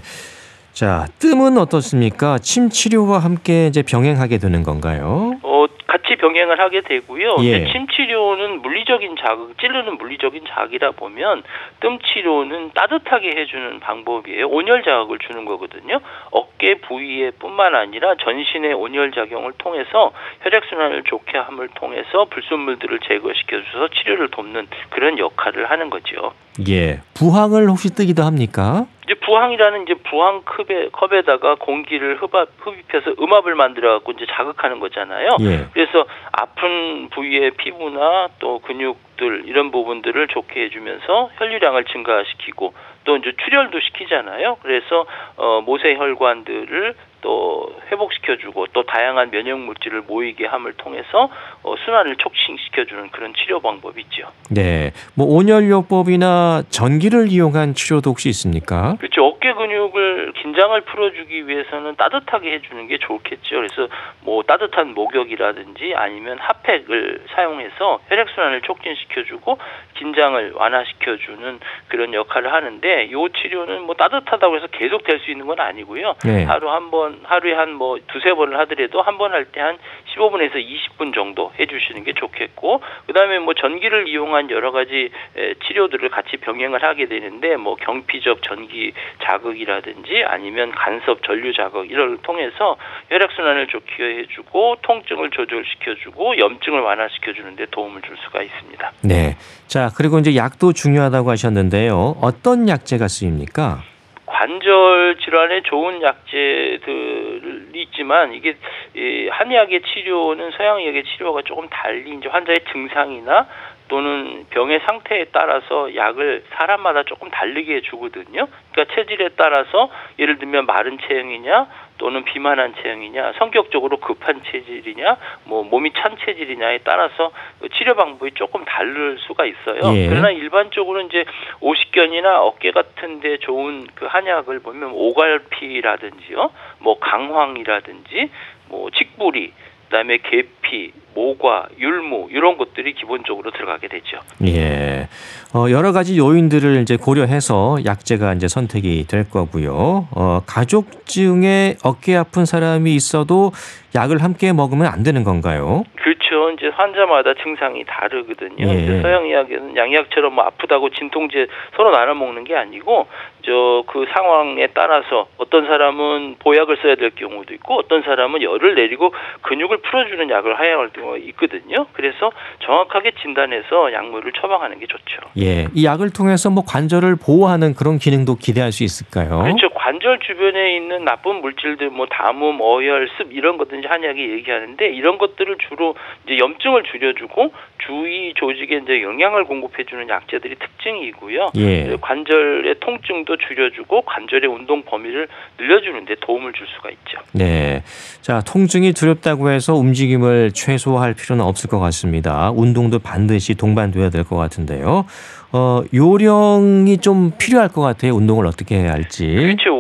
[0.72, 2.38] 자, 뜸은 어떻습니까?
[2.38, 5.32] 침 치료와 함께 이제 병행하게 되는 건가요?
[5.42, 7.36] 어, 같이 병행을 하게 되고요.
[7.40, 7.66] 예.
[7.72, 11.42] 침 치료는 물리적인 자극, 찌르는 물리적인 자극이다 보면
[11.80, 14.48] 뜸 치료는 따뜻하게 해주는 방법이에요.
[14.48, 15.98] 온열 자극을 주는 거거든요.
[16.30, 23.88] 어깨 부위에뿐만 아니라 전신의 온열 작용을 통해서 혈액 순환을 좋게 함을 통해서 불순물들을 제거시켜 줘서
[23.88, 26.32] 치료를 돕는 그런 역할을 하는 거죠.
[26.68, 28.86] 예, 부항을 혹시 뜨기도 합니까?
[29.04, 35.28] 이제 부항이라는 이제 부항 컵에 컵에다가 공기를 흡압, 흡입해서 음압을 만들어 갖고 이제 자극하는 거잖아요.
[35.40, 35.66] 예.
[35.72, 43.32] 그래서 아픈 부위 부위의 피부나 또 근육들 이런 부분들을 좋게 해주면서 혈류량을 증가시키고 또 이제
[43.44, 44.58] 출혈도 시키잖아요.
[44.62, 51.30] 그래서 어, 모세 혈관들을 또 회복시켜주고 또 다양한 면역 물질을 모이게 함을 통해서
[51.62, 54.28] 어, 순환을 촉진시켜주는 그런 치료 방법이 있죠.
[54.50, 58.96] 네, 뭐 온열요법이나 전기를 이용한 치료도 혹시 있습니까?
[58.98, 59.19] 그렇죠.
[59.20, 63.56] 어깨 근육을 긴장을 풀어주기 위해서는 따뜻하게 해주는 게 좋겠죠.
[63.56, 63.88] 그래서
[64.22, 69.58] 뭐 따뜻한 목욕이라든지 아니면 핫팩을 사용해서 혈액순환을 촉진시켜주고
[69.94, 75.60] 긴장을 완화시켜주는 그런 역할을 하는데 이 치료는 뭐 따뜻하다고 해서 계속 될 수 있는 건
[75.60, 76.14] 아니고요.
[76.24, 76.44] 네.
[76.44, 79.76] 하루 한 번, 하루에 한 뭐 두세 번을 하더라도 한 번 할 때 한
[80.14, 86.08] 15분에서 20분 정도 해주시는 게 좋겠고, 그 다음에 뭐 전기를 이용한 여러 가지 에, 치료들을
[86.08, 88.92] 같이 병행을 하게 되는데, 뭐 경피적 전기
[89.22, 92.76] 자극이라든지 아니면 간섭 전류 자극 이를 통해서
[93.08, 98.92] 혈액 순환을 좋게 해주고, 통증을 조절시켜주고, 염증을 완화시켜주는데 도움을 줄 수가 있습니다.
[99.02, 99.36] 네.
[99.66, 102.16] 자, 그리고 이제 약도 중요하다고 하셨는데요.
[102.20, 103.82] 어떤 약제가 쓰입니까?
[104.30, 108.56] 관절 질환에 좋은 약제들이 있지만 이게
[108.94, 113.46] 이 한의학의 치료는 서양의학의 치료가 조금 달리 이제 환자의 증상이나
[113.88, 118.46] 또는 병의 상태에 따라서 약을 사람마다 조금 다르게 주거든요.
[118.70, 121.66] 그러니까 체질에 따라서 예를 들면 마른 체형이냐
[122.00, 127.30] 또는 비만한 체형이냐 성격적으로 급한 체질이냐 뭐 몸이 찬 체질이냐에 따라서
[127.74, 129.94] 치료 방법이 조금 다를 수가 있어요.
[129.94, 130.08] 예.
[130.08, 131.26] 그러나 일반적으로 이제
[131.60, 138.30] 오십견이나 어깨 같은데 좋은 그 한약을 보면 오갈피라든지요, 뭐 강황이라든지
[138.70, 139.52] 뭐 칡부리
[139.90, 144.18] 그다음에 계피, 모과, 율무 이런 것들이 기본적으로 들어가게 되죠.
[144.46, 145.08] 예.
[145.54, 150.08] 어, 여러 가지 요인들을 이제 고려해서 약제가 이제 선택이 될 거고요.
[150.16, 153.52] 어, 가족 중에 어깨 아픈 사람이 있어도
[153.94, 155.84] 약을 함께 먹으면 안 되는 건가요?
[155.96, 156.50] 그렇죠.
[156.52, 158.66] 이제 환자마다 증상이 다르거든요.
[158.66, 158.82] 예.
[158.82, 163.08] 이제 서양 의학에는 양약처럼 뭐 아프다고 진통제 서로 나눠 먹는 게 아니고
[163.44, 169.12] 저 그 상황에 따라서 어떤 사람은 보약을 써야 될 경우도 있고 어떤 사람은 열을 내리고
[169.42, 171.86] 근육을 풀어주는 약을 하야할 경우 가 있거든요.
[171.92, 172.30] 그래서
[172.64, 175.20] 정확하게 진단해서 약물을 처방하는 게 좋죠.
[175.38, 175.66] 예.
[175.74, 179.42] 이 약을 통해서 뭐 관절을 보호하는 그런 기능도 기대할 수 있을까요?
[179.42, 179.70] 그렇죠.
[179.70, 185.18] 관절 주변에 있는 나쁜 물질들, 뭐 담음, 어혈, 습 이런 것들 이제 한약이 얘기하는데 이런
[185.18, 185.94] 것들을 주로
[186.26, 187.52] 이제 염증을 줄여주고
[187.86, 191.50] 주위 조직에 이제 영양을 공급해주는 약재들이 특징이고요.
[191.56, 191.96] 예.
[192.00, 197.18] 관절의 통증도 줄여주고 관절의 운동 범위를 늘려주는데 도움을 줄 수가 있죠.
[197.32, 197.82] 네.
[198.20, 202.50] 자, 통증이 두렵다고 해서 움직임을 최소화할 필요는 없을 것 같습니다.
[202.54, 205.06] 운동도 반드시 동반돼야 될 것 같은데요.
[205.52, 208.12] 어, 요령이 좀 필요할 것 같아요.
[208.12, 209.26] 운동을 어떻게 해야 할지.
[209.26, 209.74] 그렇죠.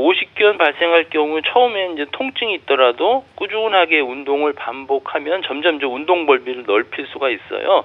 [0.64, 7.84] 발생할 경우 처음에 이제 통증이 있더라도 꾸준하게 운동을 반복하면 점점 운동 범위를 넓힐 수가 있어요.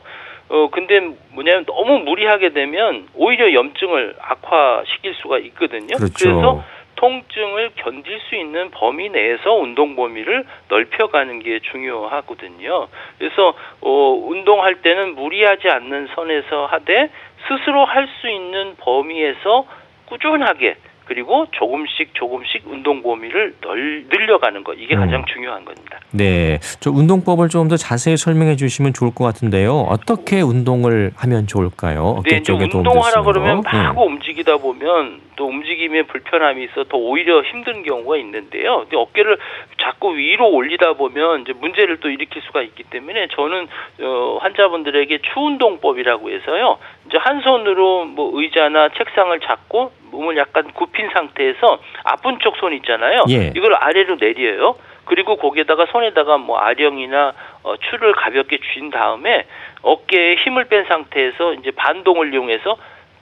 [0.49, 0.99] 어 근데
[1.33, 5.95] 뭐냐면 너무 무리하게 되면 오히려 염증을 악화시킬 수가 있거든요.
[5.95, 6.29] 그렇죠.
[6.29, 6.63] 래서
[6.97, 12.87] 통증을 견딜 수 있는 범위 내에서 운동 범위를 넓혀가는 게 중요하거든요.
[13.17, 13.89] 그래서 어
[14.27, 17.09] 운동할 때는 무리하지 않는 선에서 하되
[17.47, 19.65] 스스로 할 수 있는 범위에서
[20.07, 25.01] 꾸준하게 그리고 조금씩 조금씩 운동 범위를 널, 늘려가는 것 이게 음.
[25.01, 25.99] 가장 중요한 겁니다.
[26.11, 26.59] 네.
[26.79, 29.73] 저 운동법을 좀 더 자세히 설명해 주시면 좋을 것 같은데요.
[29.89, 32.21] 어떻게 운동을 하면 좋을까요?
[32.29, 33.75] 네, 이제 운동하라 그러면 거.
[33.75, 33.83] 음.
[33.83, 38.81] 마구 움직이다 보면 또 움직임에 불편함이 있어 더 오히려 힘든 경우가 있는데요.
[38.81, 39.37] 근데 어깨를
[39.81, 43.67] 자꾸 위로 올리다 보면 이제 문제를 또 일으킬 수가 있기 때문에 저는
[44.01, 46.77] 어, 환자분들에게 추운동법이라고 해서요.
[47.07, 53.23] 이제 한 손으로 뭐 의자나 책상을 잡고 몸을 약간 굽힌 상태에서 아픈 쪽 손 있잖아요.
[53.29, 53.51] 예.
[53.55, 54.75] 이걸 아래로 내려요.
[55.05, 59.45] 그리고 거기에다가 손에다가 뭐 아령이나 어, 추를 가볍게 쥔 다음에
[59.81, 62.77] 어깨에 힘을 뺀 상태에서 이제 반동을 이용해서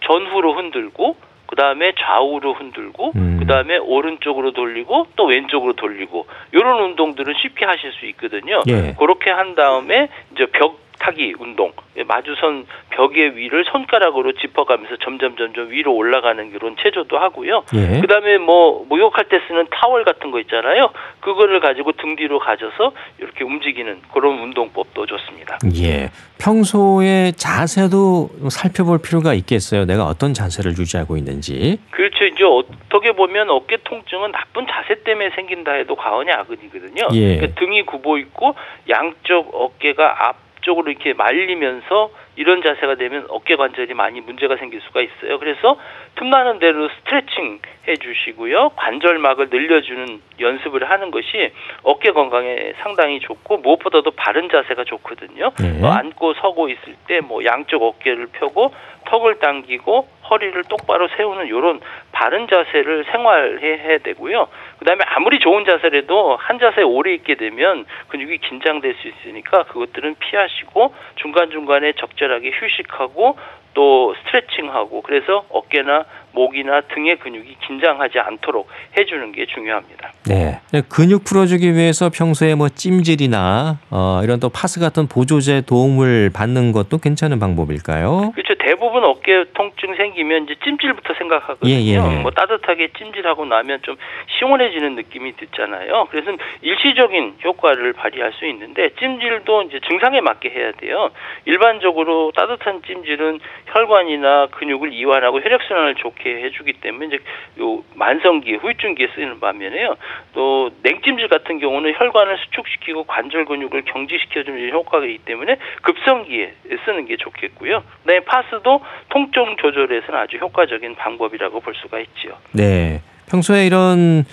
[0.05, 3.37] 전후로 흔들고 그 다음에 좌우로 흔들고 음.
[3.39, 8.61] 그 다음에 오른쪽으로 돌리고 또 왼쪽으로 돌리고 이런 운동들은 쉽게 하실 수 있거든요.
[8.67, 8.95] 예.
[8.97, 11.73] 그렇게 한 다음에 이제 벽 타기 운동
[12.07, 17.63] 마주선 벽의 위를 손가락으로 짚어가면서 점점 점점 위로 올라가는 그런 체조도 하고요.
[17.75, 17.99] 예.
[17.99, 20.91] 그다음에 뭐 목욕할 때 쓰는 타월 같은 거 있잖아요.
[21.19, 25.59] 그거를 가지고 등 뒤로 가져서 이렇게 움직이는 그런 운동법도 좋습니다.
[25.75, 26.09] 예.
[26.39, 29.85] 평소에 자세도 살펴볼 필요가 있겠어요.
[29.85, 31.79] 내가 어떤 자세를 유지하고 있는지.
[31.91, 32.25] 그렇죠.
[32.25, 37.07] 이제 어떻게 보면 어깨 통증은 나쁜 자세 때문에 생긴다 해도 과언이 아니거든요.
[37.13, 37.35] 예.
[37.35, 38.55] 그러니까 등이 굽어 있고
[38.89, 45.01] 양쪽 어깨가 앞 쪽으로 이렇게 말리면서 이런 자세가 되면 어깨 관절이 많이 문제가 생길 수가
[45.01, 45.37] 있어요.
[45.39, 45.77] 그래서
[46.15, 48.69] 틈나는 대로 스트레칭 해주시고요.
[48.75, 51.51] 관절막을 늘려주는 연습을 하는 것이
[51.83, 55.51] 어깨 건강에 상당히 좋고 무엇보다도 바른 자세가 좋거든요.
[55.59, 55.85] 네.
[55.85, 58.73] 어, 앉고 서고 있을 때 뭐 양쪽 어깨를 펴고
[59.05, 61.79] 턱을 당기고 허리를 똑바로 세우는 이런
[62.11, 64.47] 바른 자세를 생활해야 되고요.
[64.83, 70.93] 그다음에 아무리 좋은 자세라도 한 자세에 오래 있게 되면 근육이 긴장될 수 있으니까 그것들은 피하시고
[71.15, 73.37] 중간 중간에 적절하게 휴식하고
[73.73, 80.11] 또 스트레칭하고 그래서 어깨나 목이나 등의 근육이 긴장하지 않도록 해주는 게 중요합니다.
[80.27, 80.59] 네.
[80.89, 86.97] 근육 풀어주기 위해서 평소에 뭐 찜질이나 어, 이런 또 파스 같은 보조제 도움을 받는 것도
[86.97, 88.31] 괜찮은 방법일까요?
[88.33, 88.55] 그렇죠.
[88.55, 91.71] 대부분 어깨 통증 생기면 이제 찜질부터 생각하거든요.
[91.71, 91.99] 예, 예.
[92.21, 93.95] 뭐 따뜻하게 찜질하고 나면 좀
[94.39, 96.07] 시원해지는 느낌이 듣잖아요.
[96.09, 96.31] 그래서
[96.61, 101.09] 일시적인 효과를 발휘할 수 있는데 찜질도 이제 증상에 맞게 해야 돼요.
[101.45, 107.19] 일반적으로 따뜻한 찜질은 혈관이나 근육을 이완하고 혈액순환을 좋게 해주기 때문에 이제
[107.59, 109.95] 요 만성기, 후유증기에 쓰이는 반면에요.
[110.33, 116.53] 또 냉찜질 같은 경우는 혈관을 수축시키고 관절 근육을 경직시켜주는 효과가 있기 때문에 급성기에
[116.85, 117.83] 쓰는 게 좋겠고요.
[118.01, 122.33] 그다음에 파스도 통증 조절에서는 아주 효과적인 방법이라고 볼 수가 있지요.
[122.51, 123.01] 네.
[123.29, 124.25] 평소에 이런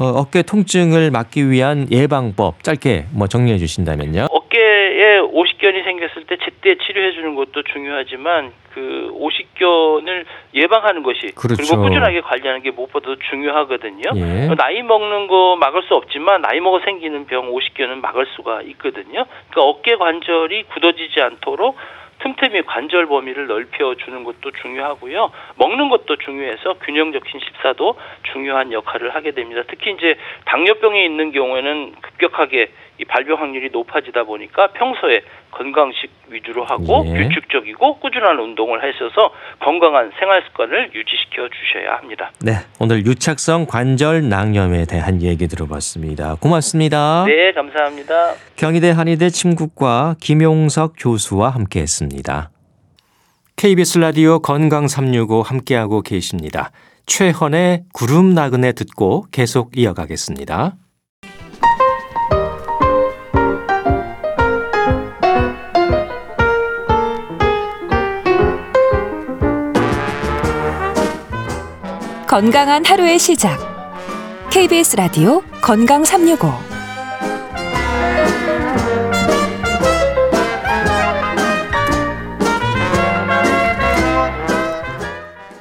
[0.00, 4.26] 어, 어깨 통증을 막기 위한 예방법 짧게 뭐 정리해 주신다면요.
[4.30, 5.18] 어깨에
[5.58, 11.62] 오십견이 생겼을 때 제때 치료해 주는 것도 중요하지만 그 오십견을 예방하는 것이 그렇죠.
[11.62, 14.02] 리고 꾸준하게 관리하는 게 무엇보다도 중요하거든요.
[14.16, 14.54] 예.
[14.56, 19.26] 나이 먹는 거 막을 수 없지만 나이 먹어 생기는 병 오십견은 막을 수가 있거든요.
[19.50, 21.76] 그러니까 어깨 관절이 굳어지지 않도록
[22.20, 25.30] 틈틈이 관절 범위를 넓혀 주는 것도 중요하고요.
[25.56, 27.96] 먹는 것도 중요해서 균형적인 식사도
[28.32, 29.62] 중요한 역할을 하게 됩니다.
[29.68, 30.16] 특히 이제
[30.46, 35.22] 당뇨병이 있는 경우에는 급격하게 이 발병 확률이 높아지다 보니까 평소에
[35.58, 37.28] 건강식 위주로 하고 예.
[37.28, 42.30] 규칙적이고 꾸준한 운동을 하셔서 건강한 생활 습관을 유지시켜 주셔야 합니다.
[42.40, 42.52] 네.
[42.78, 46.36] 오늘 유착성 관절 낭염에 대한 얘기 들어봤습니다.
[46.36, 47.24] 고맙습니다.
[47.26, 48.34] 네, 감사합니다.
[48.56, 52.50] 경희대 한의대 침구과 김용석 교수와 함께했습니다.
[53.56, 56.70] KBS 라디오 건강 365 함께하고 계십니다.
[57.06, 60.76] 최헌의 구름 나그네 듣고 계속 이어가겠습니다.
[72.28, 73.58] 건강한 하루의 시작.
[74.50, 76.52] KBS 라디오 건강 365.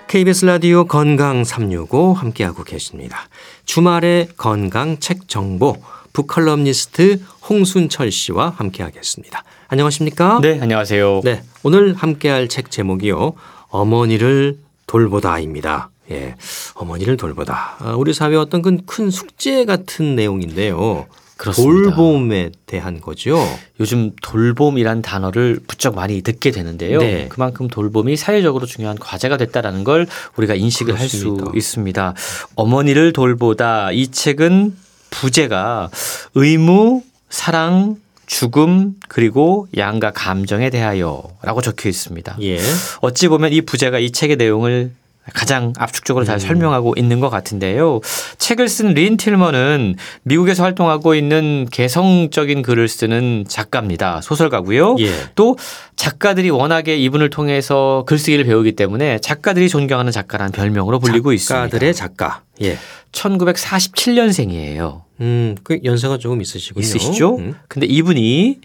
[0.10, 3.30] KBS 라디오 건강 365 함께하고 계십니다.
[3.64, 5.78] 주말의 건강 책 정보
[6.12, 9.46] 북컬럼니스트 홍순철 씨와 함께하겠습니다.
[9.70, 10.40] 안녕하십니까?
[10.42, 11.22] 네, 안녕하세요.
[11.24, 13.36] 네, 오늘 함께할 책 제목이요.
[13.70, 15.92] 어머니를 돌보다입니다.
[16.12, 16.36] 예,
[16.76, 17.76] 어머니를 돌보다.
[17.80, 21.08] 아, 우리 사회 어떤 큰, 큰 숙제 같은 내용인데요.
[21.38, 21.96] 그렇습니다.
[21.96, 23.38] 돌봄에 대한 거죠.
[23.80, 27.00] 요즘 돌봄이란 단어를 부쩍 많이 듣게 되는데요.
[27.00, 27.28] 네.
[27.30, 31.52] 그만큼 돌봄이 사회적으로 중요한 과제가 됐다라는 걸 우리가 인식을 할 수.
[31.54, 32.16] 있습니다.
[32.56, 34.76] 어머니를 돌보다 이 책은
[35.12, 35.90] 부제가
[36.34, 42.38] 의무, 사랑, 죽음 그리고 양가 감정에 대하여라고 적혀 있습니다.
[42.42, 42.60] 예.
[43.02, 44.92] 어찌 보면 이 부제가 이 책의 내용을
[45.34, 48.00] 가장 압축적으로 잘 설명하고 있는 것 같은데요.
[48.38, 54.22] 책을 쓴 린 틸먼은 미국에서 활동하고 있는 개성적인 글을 쓰는 작가입니다.
[54.22, 54.96] 소설가고요.
[55.00, 55.12] 예.
[55.36, 55.58] 또
[55.96, 61.66] 작가들이 워낙에 이분을 통해서 글쓰기를 배우기 때문에 작가들이 존경하는 작가라는 별명으로 불리고 있습니다.
[61.66, 62.42] 작가들의 작가.
[62.62, 62.78] 예.
[63.12, 65.02] 1947년생이에요.
[65.22, 66.84] 음, 그 연세가 조금 있으시군요.
[66.84, 67.38] 있으시죠?
[67.38, 67.56] 음.
[67.68, 68.60] 근데 이분이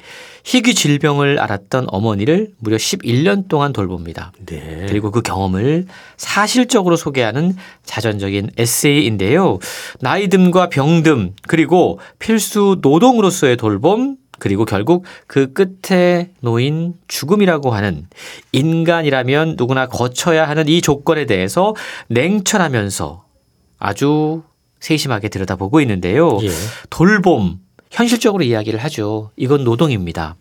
[0.45, 4.33] 희귀 질병을 앓았던 어머니를 무려 11년 동안 돌봅니다.
[4.47, 4.87] 네.
[4.89, 9.59] 그리고 그 경험을 사실적으로 소개하는 자전적인 에세이인데요.
[10.03, 18.09] 나이듦과 병듦, 그리고 필수 노동으로서의 돌봄, 그리고 결국 그 끝에 놓인 죽음이라고 하는
[18.51, 21.77] 인간이라면 누구나 거쳐야 하는 이 조건에 대해서
[22.09, 23.25] 냉철하면서
[23.79, 24.43] 아주
[24.81, 26.39] 세심하게 들여다보고 있는데요.
[26.43, 26.51] 예.
[26.91, 27.61] 돌봄,
[27.93, 29.31] 현실적으로 이야기를 하죠.
[29.37, 30.35] 이건 노동입니다.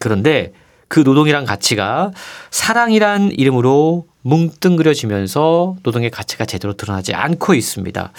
[0.00, 0.52] 그런데
[0.88, 2.10] 그 노동이란 가치가
[2.50, 8.12] 사랑이란 이름으로 뭉뚱그려지면서 노동의 가치가 제대로 드러나지 않고 있습니다.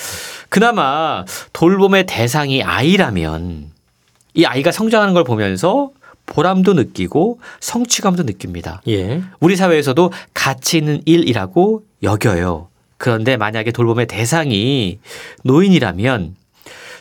[0.49, 3.71] 그나마 돌봄의 대상이 아이라면
[4.35, 5.91] 이 아이가 성장하는 걸 보면서
[6.27, 8.81] 보람도 느끼고 성취감도 느낍니다.
[8.87, 9.23] 예.
[9.39, 12.67] 우리 사회에서도 가치 있는 일이라고 여겨요.
[12.97, 14.99] 그런데 만약에 돌봄의 대상이
[15.43, 16.35] 노인이라면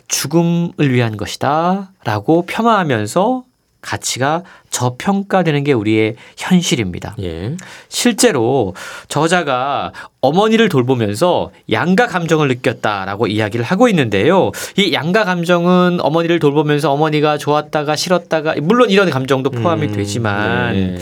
[0.08, 3.44] 죽음을 위한 것이다 라고 폄하하면서
[3.86, 7.14] 가치가 저평가되는 게 우리의 현실입니다.
[7.22, 7.56] 예.
[7.88, 8.74] 실제로
[9.08, 14.50] 저자가 어머니를 돌보면서 양가 감정을 느꼈다라고 이야기를 하고 있는데요.
[14.76, 20.98] 이 양가 감정은 어머니를 돌보면서 어머니가 좋았다가 싫었다가 물론 이런 감정도 포함이 음, 되지만 네.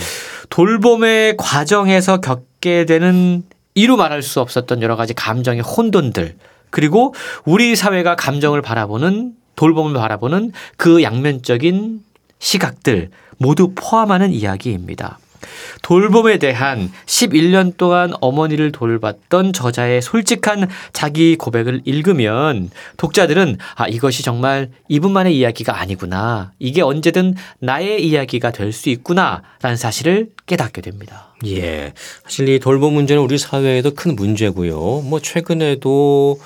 [0.51, 6.37] 돌봄의 과정에서 겪게 되는 이루 말할 수 없었던 여러 가지 감정의 혼돈들
[6.75, 12.01] 그리고 우리 사회가 감정을 바라보는 돌봄을 바라보는 그 양면적인
[12.41, 15.21] 시각들 모두 포함하는 이야기입니다.
[15.83, 24.71] 돌봄에 대한 11년 동안 어머니를 돌봤던 저자의 솔직한 자기 고백을 읽으면 독자들은 아, 이것이 정말
[24.89, 26.53] 이분만의 이야기가 아니구나.
[26.59, 29.43] 이게 언제든 나의 이야기가 될 수 있구나.
[29.63, 31.35] 라는 사실을 깨닫게 됩니다.
[31.47, 31.93] 예.
[32.25, 35.03] 사실 이 돌봄 문제는 우리 사회에도 큰 문제고요.
[35.07, 36.39] 뭐 최근에도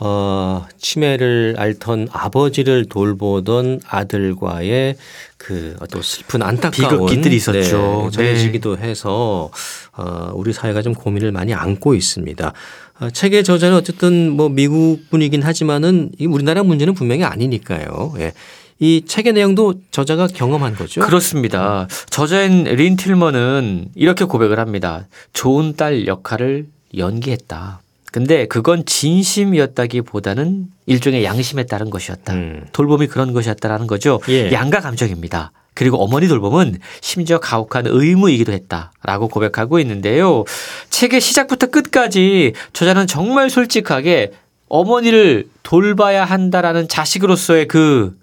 [0.00, 4.96] 어, 치매를 앓던 아버지를 돌보던 아들과의
[5.36, 8.04] 그 어떤 슬픈 안타까운 비극기들이 있었죠.
[8.06, 9.50] 네, 전해지기도 해서
[9.96, 12.52] 어, 우리 사회가 좀 고민을 많이 안고 있습니다.
[13.00, 18.14] 어, 책의 저자는 어쨌든 뭐 미국 분이긴 하지만은 이 우리나라 문제는 분명히 아니니까요.
[18.18, 18.32] 예.
[18.80, 21.00] 이 책의 내용도 저자가 경험한 거죠.
[21.00, 21.86] 그렇습니다.
[22.10, 25.06] 저자인 린 틸먼은 이렇게 고백을 합니다.
[25.32, 27.80] 좋은 딸 역할을 연기했다.
[28.14, 32.32] 근데 그건 진심이었다기보다는 일종의 양심에 따른 것이었다.
[32.34, 32.64] 음.
[32.70, 34.20] 돌봄이 그런 것이었다라는 거죠.
[34.28, 34.52] 예.
[34.52, 35.50] 양가 감정입니다.
[35.74, 40.44] 그리고 어머니 돌봄은 심지어 가혹한 의무이기도 했다라고 고백하고 있는데요.
[40.90, 44.30] 책의 시작부터 끝까지 저자는 정말 솔직하게
[44.68, 48.16] 어머니를 돌봐야 한다라는 자식으로서의 그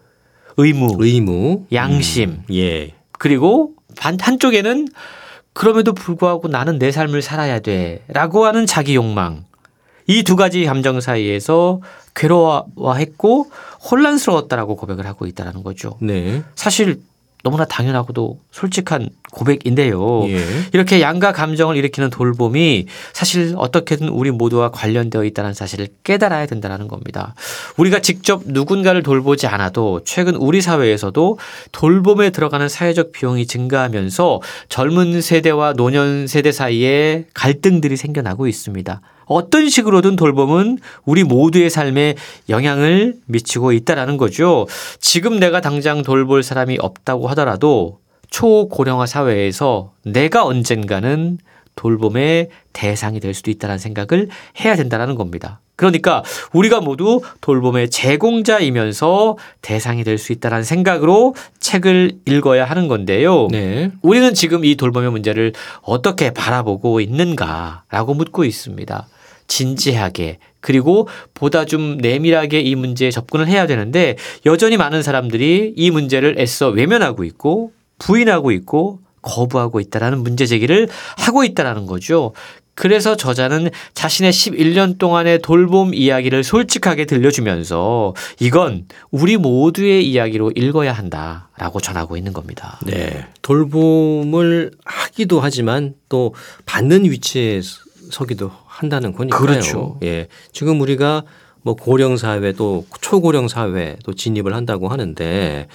[0.56, 2.94] 의무, 의무, 양심, 음, 예.
[3.20, 4.88] 그리고 반 한쪽에는
[5.52, 9.51] 그럼에도 불구하고 나는 내 삶을 살아야 돼라고 하는 자기 욕망.
[10.12, 11.80] 이 두 가지 감정 사이에서
[12.15, 13.50] 괴로워했고
[13.89, 15.97] 혼란스러웠다라고 고백을 하고 있다라는 거죠.
[16.02, 16.43] 네.
[16.56, 17.00] 사실
[17.43, 20.28] 너무나 당연하고도 솔직한 고백인데요.
[20.28, 20.45] 예.
[20.74, 27.34] 이렇게 양가 감정을 일으키는 돌봄이 사실 어떻게든 우리 모두와 관련되어 있다는 사실을 깨달아야 된다는 겁니다.
[27.78, 31.39] 우리가 직접 누군가를 돌보지 않아도 최근 우리 사회에서도
[31.71, 39.02] 돌봄에 들어가는 사회적 비용이 증가하면서 젊은 세대와 노년 세대 사이에 갈등들이 생겨나고 있습니다.
[39.32, 42.15] 어떤 식으로든 돌봄은 우리 모두의 삶에
[42.50, 44.67] 영향을 미치고 있다라는 거죠.
[45.00, 51.38] 지금 내가 당장 돌볼 사람이 없다고 하더라도 초고령화 사회에서 내가 언젠가는
[51.76, 54.30] 돌봄의 대상이 될 수도 있다는 생각을
[54.63, 55.60] 해야 된다는 겁니다.
[55.76, 63.48] 그러니까 우리가 모두 돌봄의 제공자이면서 대상이 될 수 있다는 생각으로 책을 읽어야 하는 건데요.
[63.50, 63.89] 네.
[64.04, 69.08] 우리는 지금 이 돌봄의 문제를 어떻게 바라보고 있는가라고 묻고 있습니다.
[69.48, 74.15] 진지하게 그리고 보다 좀 내밀하게 이 문제에 접근을 해야 되는데
[74.46, 81.44] 여전히 많은 사람들이 이 문제를 애써 외면하고 있고 부인하고 있고 거부하고 있다라는 문제 제기를 하고
[81.44, 82.34] 있다라는 거죠.
[82.74, 91.80] 그래서 저자는 자신의 11년 동안의 돌봄 이야기를 솔직하게 들려주면서 이건 우리 모두의 이야기로 읽어야 한다라고
[91.80, 92.80] 전하고 있는 겁니다.
[92.86, 93.28] 네.
[93.41, 96.34] 돌봄을 하기도 하지만 또
[96.65, 97.62] 받는 위치에
[98.10, 99.39] 서기도 한다는 거니까요.
[99.39, 99.98] 그렇죠.
[100.04, 100.28] 예.
[100.52, 101.24] 지금 우리가
[101.62, 105.67] 뭐 고령 사회 또 초고령 사회 또 진입을 한다고 하는데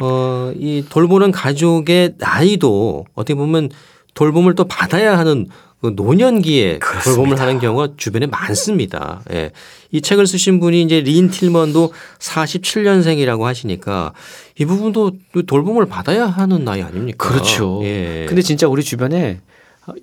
[0.00, 3.70] 어, 이 돌보는 가족의 나이도 어떻게 보면
[4.14, 5.46] 돌봄을 또 받아야 하는
[5.80, 7.04] 그 노년기에 그렇습니다.
[7.04, 9.22] 돌봄을 하는 경우가 주변에 많습니다.
[9.32, 9.50] 예.
[9.90, 14.12] 이 책을 쓰신 분이 이제 린 틸먼도 47년생이라고 하시니까
[14.58, 15.12] 이 부분도
[15.46, 17.28] 돌봄을 받아야 하는 나이 아닙니까?
[17.28, 17.80] 그렇죠.
[17.84, 18.26] 예.
[18.28, 19.40] 근데 진짜 우리 주변에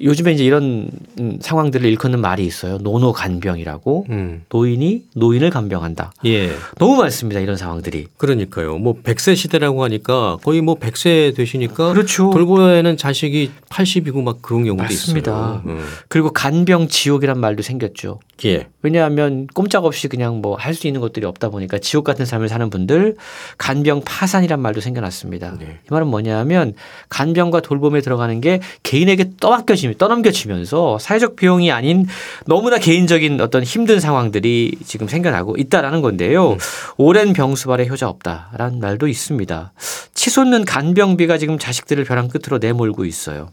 [0.02, 0.90] 요즘에 이제 이런
[1.20, 2.78] 음, 상황들을 일컫는 말이 있어요.
[2.80, 4.44] 노노간병이라고 음.
[4.50, 6.12] 노인이 노인을 간병한다.
[6.26, 6.52] 예.
[6.78, 7.40] 너무 많습니다.
[7.40, 8.08] 이런 상황들이.
[8.18, 8.78] 그러니까요.
[8.78, 12.30] 뭐 100세 시대라고 하니까 거의 뭐 100세 되시니까 그렇죠.
[12.32, 15.32] 돌보야는 자식이 80이고 막 그런 경우도 맞습니다.
[15.32, 15.62] 있어요.
[15.66, 15.86] 음.
[16.08, 18.20] 그리고 간병 지옥이란 말도 생겼죠.
[18.46, 18.68] 예.
[18.82, 23.16] 왜냐하면 꼼짝없이 그냥 뭐 할 수 있는 것들이 없다 보니까 지옥 같은 삶을 사는 분들
[23.58, 25.58] 간병 파산이란 말도 생겨났습니다.
[25.60, 25.80] 네.
[25.84, 26.74] 이 말은 뭐냐면
[27.10, 32.08] 간병과 돌봄에 들어가는 게 개인에게 떠 맡겨지면 떠넘겨지면서 사회적 비용이 아닌
[32.46, 36.58] 너무나 개인적인 어떤 힘든 상황들이 지금 생겨나고 있다라는 건데요.
[36.98, 39.74] 오랜 병수발에 효자 없다라는 말도 있습니다.
[40.14, 43.50] 치솟는 간병비가 지금 자식들을 벼랑 끝으로 내몰고 있어요.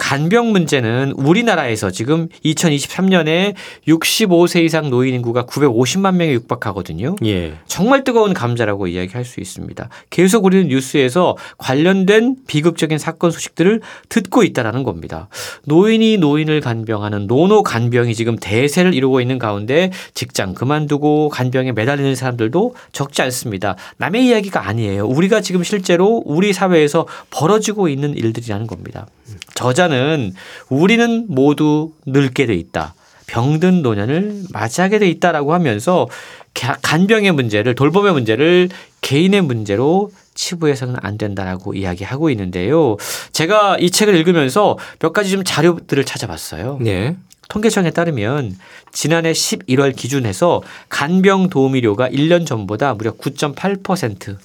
[0.00, 3.54] 간병 문제는 우리나라에서 지금 2023년에
[3.86, 7.16] 65세 이상 노인 인구가 950만 명에 육박하거든요.
[7.24, 7.54] 예.
[7.66, 9.88] 정말 뜨거운 감자라고 이야기할 수 있습니다.
[10.08, 15.28] 계속 우리는 뉴스에서 관련된 비극적인 사건 소식들을 듣고 있다라는 겁니다.
[15.66, 22.74] 노인이 노인을 간병하는 노노 간병이 지금 대세를 이루고 있는 가운데 직장 그만두고 간병에 매달리는 사람들도
[22.92, 23.76] 적지 않습니다.
[23.98, 25.06] 남의 이야기가 아니에요.
[25.06, 29.06] 우리가 지금 실제로 우리 사회에서 벌어지고 있는 일들이라는 겁니다.
[29.54, 30.34] 저자는
[30.68, 32.94] 우리는 모두 늙게 돼 있다.
[33.26, 36.08] 병든 노년을 맞이하게 돼 있다라고 하면서
[36.52, 38.68] 가- 간병의 문제를 돌봄의 문제를
[39.02, 42.96] 개인의 문제로 치부해서는 안 된다라고 이야기하고 있는데요.
[43.32, 46.78] 제가 이 책을 읽으면서 몇 가지 좀 자료들을 찾아봤어요.
[46.80, 47.16] 네.
[47.48, 48.56] 통계청에 따르면
[48.92, 54.36] 지난해 11월 기준해서 간병 도우미료가 1년 전보다 무려 9.8%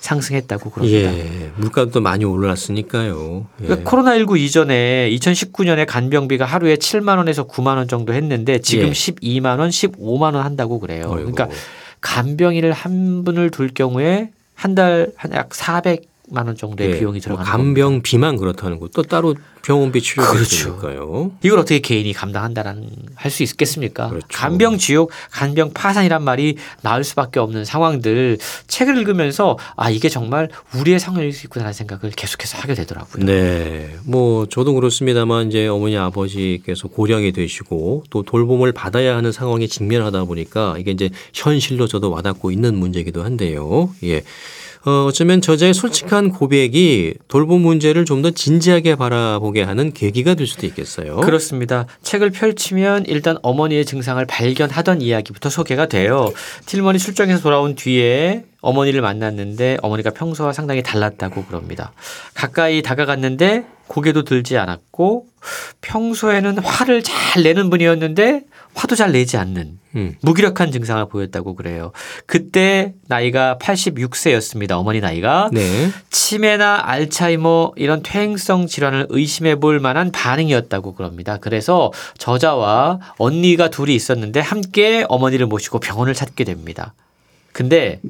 [0.00, 1.12] 상승했다고 그럽니다.
[1.16, 1.50] 예.
[1.56, 3.46] 물가도 많이 올랐으니까요.
[3.62, 3.66] 예.
[3.66, 8.92] 그러니까 코로나19 이전에 2019년에 간병비가 하루에 7만 원에서 9만 원 정도 했는데 지금 예.
[8.92, 11.04] 12만 원, 15만 원 한다고 그래요.
[11.08, 11.32] 어이구.
[11.32, 11.48] 그러니까
[12.00, 16.98] 간병인을 한 분을 둘 경우에 한 달 한 약 400 만원 정도의 예.
[16.98, 17.56] 비용이 뭐 들어가는 겁니다.
[17.56, 20.44] 간병비만 그렇다는 거또 따로 병원비 치료비 그렇죠.
[20.44, 21.32] 있으니까요.
[21.42, 24.08] 이걸 어떻게 개인이 감당한다라는 할 수 있겠습니까?
[24.08, 24.26] 그렇죠.
[24.32, 30.98] 간병 지옥, 간병 파산이란 말이 나올 수밖에 없는 상황들 책을 읽으면서 아 이게 정말 우리의
[30.98, 33.26] 상황일 수 있구나라는 생각을 계속해서 하게 되더라고요.
[33.26, 33.94] 네.
[34.04, 40.76] 뭐 저도 그렇습니다만 이제 어머니 아버지께서 고령이 되시고 또 돌봄을 받아야 하는 상황에 직면하다 보니까
[40.78, 43.90] 이게 이제 현실로 저도 와닿고 있는 문제이기도 한데요.
[44.04, 44.22] 예.
[44.86, 50.66] 어, 어쩌면 저자의 솔직한 고백이 돌봄 문제를 좀 더 진지하게 바라보게 하는 계기가 될 수도
[50.66, 51.16] 있겠어요.
[51.18, 51.86] 그렇습니다.
[52.02, 56.32] 책을 펼치면 일단 어머니의 증상을 발견하던 이야기부터 소개가 돼요.
[56.66, 61.92] 틸머니 출장에서 돌아온 뒤에 어머니를 만났는데 어머니가 평소와 상당히 달랐다고 그럽니다.
[62.34, 65.26] 가까이 다가갔는데 고개도 들지 않았고
[65.80, 68.42] 평소에는 화를 잘 내는 분이었는데
[68.74, 70.14] 화도 잘 내지 않는 음.
[70.22, 71.92] 무기력한 증상을 보였다고 그래요.
[72.26, 74.72] 그때 나이가 86세였습니다.
[74.72, 75.50] 어머니 나이가.
[75.52, 75.90] 네.
[76.10, 81.38] 치매나 알츠하이머 이런 퇴행성 질환을 의심해 볼 만한 반응이었다고 그럽니다.
[81.38, 86.94] 그래서 저자와 언니가 둘이 있었는데 함께 어머니를 모시고 병원을 찾게 됩니다.
[87.52, 88.00] 근데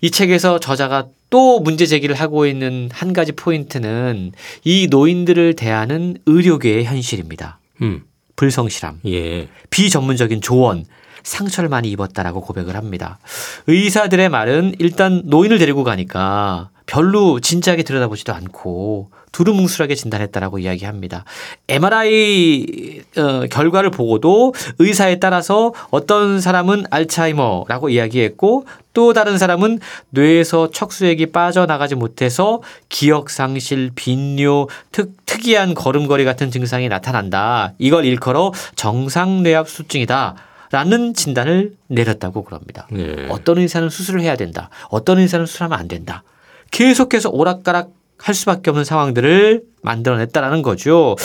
[0.00, 4.32] 이 책에서 저자가 또 문제 제기를 하고 있는 한 가지 포인트는
[4.64, 7.58] 이 노인들을 대하는 의료계의 현실입니다.
[7.82, 8.02] 음.
[8.40, 9.00] 불성실함.
[9.06, 9.48] 예.
[9.68, 10.86] 비전문적인 조언,
[11.22, 13.18] 상처를 많이 입었다라고 고백을 합니다.
[13.66, 21.24] 의사들의 말은 일단 노인을 데리고 가니까 별로 진지하게 들여다보지도 않고 두루뭉술하게 진단했다라고 이야기합니다.
[21.68, 29.78] MRI 어, 결과를 보고도 의사에 따라서 어떤 사람은 알츠하이머라고 이야기했고 또 다른 사람은
[30.08, 37.72] 뇌에서 척수액이 빠져나가지 못해서 기억 상실, 빈뇨, 특, 특이한 걸음걸이 같은 증상이 나타난다.
[37.78, 40.34] 이걸 일컬어 정상뇌압수증이다.
[40.72, 42.88] 라는 진단을 내렸다고 그럽니다.
[42.90, 43.26] 네.
[43.28, 44.70] 어떤 의사는 수술을 해야 된다.
[44.88, 46.22] 어떤 의사는 수술하면 안 된다.
[46.70, 51.16] 계속해서 오락가락 할 수밖에 없는 상황들을 만들어냈다라는 거죠.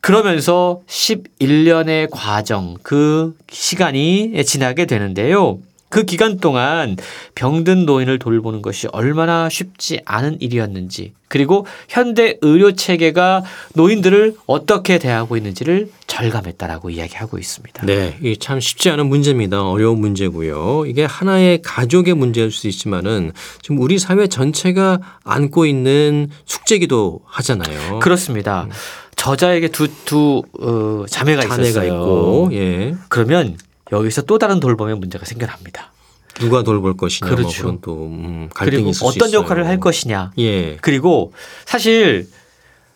[0.00, 5.58] 그러면서 11년의 과정, 그 시간이 지나게 되는데요.
[5.90, 6.96] 그 기간 동안
[7.34, 15.36] 병든 노인을 돌보는 것이 얼마나 쉽지 않은 일이었는지, 그리고 현대 의료 체계가 노인들을 어떻게 대하고
[15.36, 17.86] 있는지를 절감했다라고 이야기하고 있습니다.
[17.86, 19.68] 네, 이게 참 쉽지 않은 문제입니다.
[19.68, 20.86] 어려운 문제고요.
[20.86, 23.32] 이게 하나의 가족의 문제일 수 있지만은
[23.62, 27.98] 지금 우리 사회 전체가 안고 있는 숙제기도 하잖아요.
[27.98, 28.68] 그렇습니다.
[29.16, 31.92] 저자에게 두, 두, 어, 자매가, 자매가 있었어요.
[31.92, 32.94] 있고, 예.
[33.08, 33.58] 그러면
[33.92, 35.92] 여기서 또 다른 돌봄의 문제가 생겨납니다.
[36.34, 37.62] 누가 돌볼 것이냐, 뭐 그렇죠.
[37.62, 39.32] 그런 또 음, 갈등이 그리고 어떤.
[39.32, 40.32] 역할을 할 것이냐.
[40.38, 41.32] 예, 그리고
[41.66, 42.28] 사실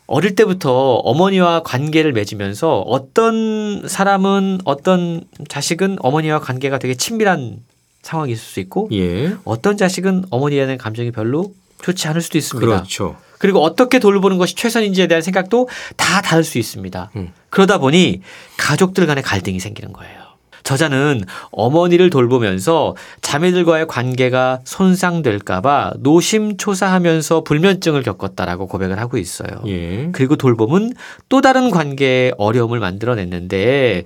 [0.06, 7.58] 어릴 때부터 어머니와 관계를 맺으면서 어떤 사람은 어떤 자식은 어머니와 관계가 되게 친밀한
[8.02, 12.66] 상황이 있을 수 있고 예, 어떤 자식은 어머니에 대한 감정이 별로 좋지 않을 수도 있습니다.
[12.66, 13.16] 그렇죠.
[13.38, 17.10] 그리고 어떻게 돌보는 것이 최선인지에 대한 생각도 다 다를 수 있습니다.
[17.16, 17.32] 음.
[17.50, 18.22] 그러다 보니
[18.56, 20.23] 가족들 간의 갈등이 생기는 거예요.
[20.64, 29.48] 저자는 어머니를 돌보면서 자매들과의 관계가 손상될까봐 노심초사하면서 불면증을 겪었다라고 고백을 하고 있어요.
[29.66, 30.94] 예, 그리고 돌봄은
[31.28, 34.04] 또 다른 관계에 어려움을 만들어냈는데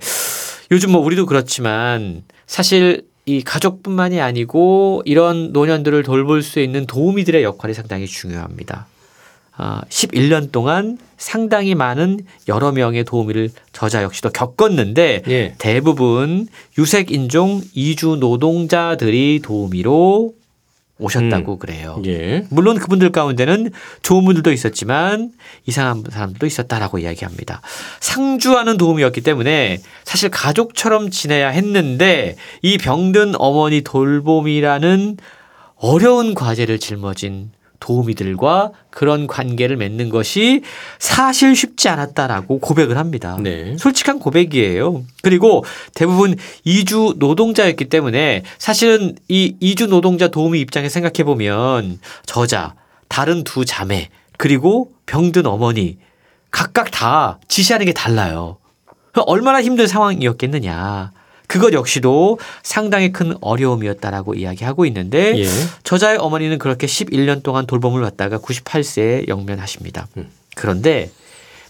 [0.71, 7.73] 요즘 뭐 우리도 그렇지만 사실 이 가족뿐만이 아니고 이런 노년들을 돌볼 수 있는 도우미들의 역할이
[7.73, 8.87] 상당히 중요합니다.
[9.61, 16.47] 아, 11년 동안 상당히 많은 여러 명의 도우미를 저자 역시도 겪었는데 예, 대부분
[16.77, 20.33] 유색 인종 이주 노동자들이 도우미로
[20.97, 22.01] 오셨다고 그래요.
[22.05, 22.45] 예.
[22.49, 25.31] 물론 그분들 가운데는 좋은 분들도 있었지만
[25.65, 27.61] 이상한 사람도 있었다라고 이야기합니다.
[27.99, 35.17] 상주하는 도움이었기 때문에 사실 가족처럼 지내야 했는데 이 병든 어머니 돌봄이라는
[35.75, 40.61] 어려운 과제를 짊어진 도우미들과 그런 관계를 맺는 것이
[40.99, 43.37] 사실 쉽지 않았다라고 고백을 합니다.
[43.39, 43.77] 네.
[43.77, 45.03] 솔직한 고백이에요.
[45.21, 45.63] 그리고
[45.93, 52.75] 대부분 이주 노동자였기 때문에 사실은 이 이주 노동자 도우미 입장에 생각해 보면 저자,
[53.07, 55.97] 다른 두 자매, 그리고 병든 어머니
[56.51, 58.57] 각각 다 지시하는 게 달라요.
[59.25, 61.11] 얼마나 힘든 상황이었겠느냐.
[61.49, 65.47] 그것 역시도 상당히 큰 어려움이었다라고 이야기하고 있는데 예.
[65.81, 70.07] 저자의 어머니는 그렇게 11년 동안 돌봄을 받다가 98세에 영면하십니다.
[70.17, 70.29] 음.
[70.55, 71.09] 그런데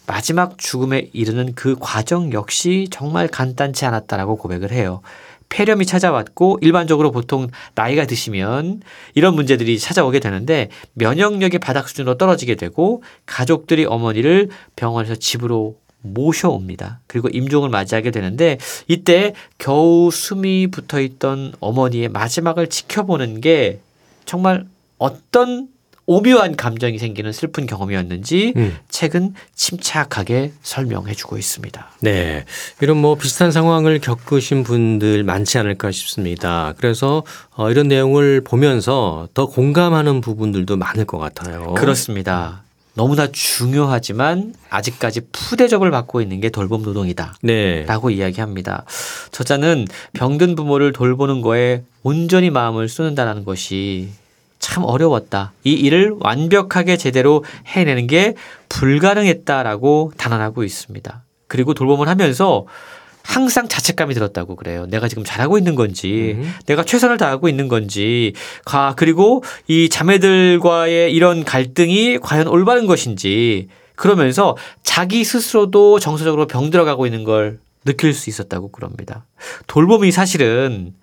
[0.05, 4.99] 마지막 죽음에 이르는 그 과정 역시 정말 간단치 않았다라고 고백을 해요.
[5.47, 8.81] 폐렴이 찾아왔고 일반적으로 보통 나이가 드시면
[9.15, 16.99] 이런 문제들이 찾아오게 되는데 면역력이 바닥 수준으로 떨어지게 되고 가족들이 어머니를 병원에서 집으로 모셔옵니다.
[17.07, 23.79] 그리고 임종을 맞이하게 되는데 이때 겨우 숨이 붙어 있던 어머니의 마지막을 지켜보는 게
[24.25, 24.65] 정말
[24.97, 25.67] 어떤
[26.11, 28.75] 오묘한 감정이 생기는 슬픈 경험이었는지 음.
[28.89, 31.87] 책은 침착하게 설명해 주고 있습니다.
[32.01, 32.45] 네.
[32.81, 36.73] 이런 뭐 비슷한 상황을 겪으신 분들 많지 않을까 싶습니다.
[36.77, 41.75] 그래서 어, 이런 내용을 보면서 더 공감하는 부분들도 많을 것 같아요.
[41.75, 42.63] 그렇습니다.
[42.99, 47.35] 너무나 중요하지만 아직까지 푸대접을 받고 있는 게 돌봄 노동이다.
[47.41, 47.85] 네.
[47.85, 48.83] 라고 이야기합니다.
[49.31, 54.09] 저자는 병든 부모를 돌보는 거에 온전히 마음을 쏟는다는 것이
[54.59, 55.53] 참 어려웠다.
[55.63, 58.35] 이 일을 완벽하게 제대로 해내는 게
[58.67, 61.23] 불가능했다라고 단언하고 있습니다.
[61.47, 62.65] 그리고 돌봄을 하면서
[63.29, 64.87] 항상 자책감이 들었다고 그래요.
[64.87, 66.51] 내가 지금 잘하고 있는 건지, 음.
[66.65, 68.33] 내가 최선을 다하고 있는 건지,
[68.65, 77.23] 가 그리고 이 자매들과의 이런 갈등이 과연 올바른 것인지, 그러면서 자기 스스로도 정서적으로 병들어가고 있는
[77.23, 79.27] 걸 느낄 수 있었다고 그럽니다.
[79.67, 80.93] 돌봄이 사실은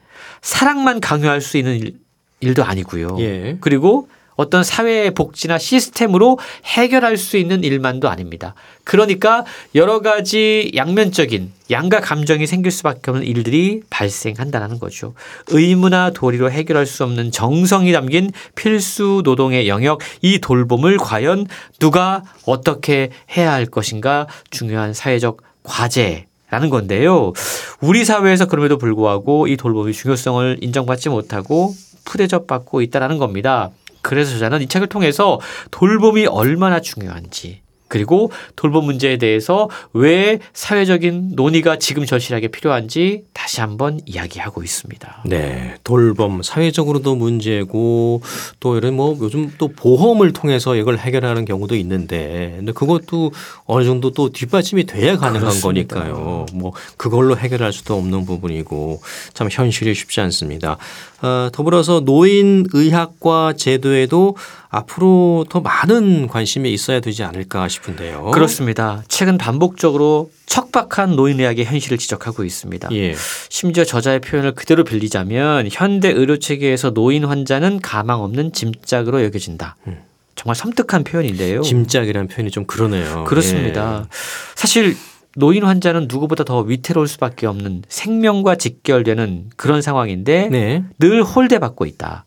[0.42, 1.94] 사랑만 강요할 수 있는 일,
[2.40, 3.18] 일도 아니고요.
[3.20, 3.56] 예.
[3.60, 8.54] 그리고 어떤 사회의 복지나 시스템으로 해결할 수 있는 일만도 아닙니다.
[8.84, 15.14] 그러니까 여러 가지 양면적인 양가 감정이 생길 수밖에 없는 일들이 발생한다는 거죠.
[15.48, 21.46] 의무나 도리로 해결할 수 없는 정성이 담긴 필수 노동의 영역, 이 돌봄을 과연
[21.80, 26.26] 누가 어떻게 해야 할 것인가 중요한 사회적 과제.
[26.48, 27.32] 라는 건데요.
[27.80, 31.74] 우리 사회에서 그럼에도 불구하고 이 돌봄의 중요성을 인정받지 못하고
[32.04, 33.70] 푸대접 받고 있다라는 겁니다.
[34.06, 35.40] 그래서 저자는 이 책을 통해서
[35.72, 44.00] 돌봄이 얼마나 중요한지 그리고 돌봄 문제에 대해서 왜 사회적인 논의가 지금 절실하게 필요한지 다시 한번
[44.06, 45.22] 이야기하고 있습니다.
[45.26, 48.22] 네, 돌봄 사회적으로도 문제고
[48.60, 53.32] 또 이런 뭐 요즘 또 보험을 통해서 이걸 해결하는 경우도 있는데 근데 그것도
[53.64, 55.94] 어느 정도 또 뒷받침이 돼야 가능한 그렇습니다.
[55.96, 56.46] 거니까요.
[56.54, 59.00] 뭐 그걸로 해결할 수도 없는 부분이고
[59.34, 60.78] 참 현실이 쉽지 않습니다.
[61.22, 64.36] 어, 더불어서 노인 의학과 제도에도
[64.76, 68.30] 앞으로 더 많은 관심이 있어야 되지 않을까 싶은데요.
[68.32, 69.02] 그렇습니다.
[69.08, 72.88] 최근 반복적으로 척박한 노인의학의 현실을 지적하고 있습니다.
[72.92, 73.14] 예.
[73.48, 79.76] 심지어 저자의 표현을 그대로 빌리자면 현대 의료 체계에서 노인 환자는 가망 없는 짐짝으로 여겨진다.
[79.86, 79.98] 음.
[80.34, 81.62] 정말 섬뜩한 표현인데요.
[81.62, 83.24] 짐짝이라는 표현이 좀 그러네요.
[83.24, 84.06] 그렇습니다.
[84.54, 84.96] 사실
[85.34, 90.48] 노인 환자는 누구보다 더 위태로울 수밖에 없는 생명과 직결되는 그런 상황인데 예.
[90.48, 90.84] 네.
[90.98, 92.24] 늘 홀대받고 있다.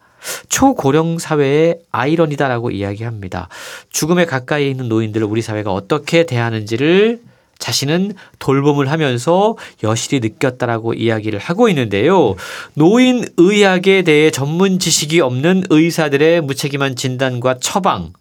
[0.49, 3.49] 초고령 사회의 아이러니다라고 이야기합니다.
[3.89, 7.21] 죽음에 가까이 있는 노인들을 우리 사회가 어떻게 대하는지를
[7.59, 12.35] 자신은 돌봄을 하면서 여실히 느꼈다라고 이야기를 하고 있는데요.
[12.73, 18.13] 노인 의학에 대해 전문 지식이 없는 의사들의 무책임한 진단과 처방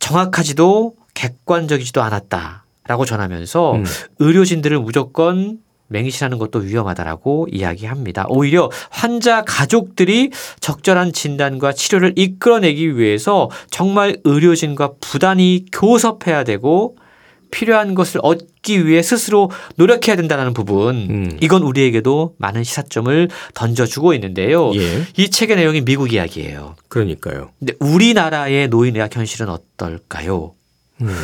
[0.00, 3.84] 정확하지도 객관적이지도 않았다라고 전하면서 음.
[4.18, 5.58] 의료진들을 무조건
[5.94, 8.26] 맹신하는 것도 위험하다라고 이야기합니다.
[8.28, 10.30] 오히려 환자 가족들이
[10.60, 16.96] 적절한 진단과 치료를 이끌어내기 위해서 정말 의료진과 부단히 교섭해야 되고
[17.50, 21.38] 필요한 것을 얻기 위해 스스로 노력해야 된다는 부분 음.
[21.40, 24.74] 이건 우리에게도 많은 시사점을 던져주고 있는데요.
[24.74, 25.06] 예.
[25.16, 26.74] 이 책의 내용이 미국 이야기예요.
[26.88, 27.50] 그러니까요.
[27.60, 30.54] 근데 우리나라의 노인의학 현실은 어떨까요?
[31.02, 31.14] 음.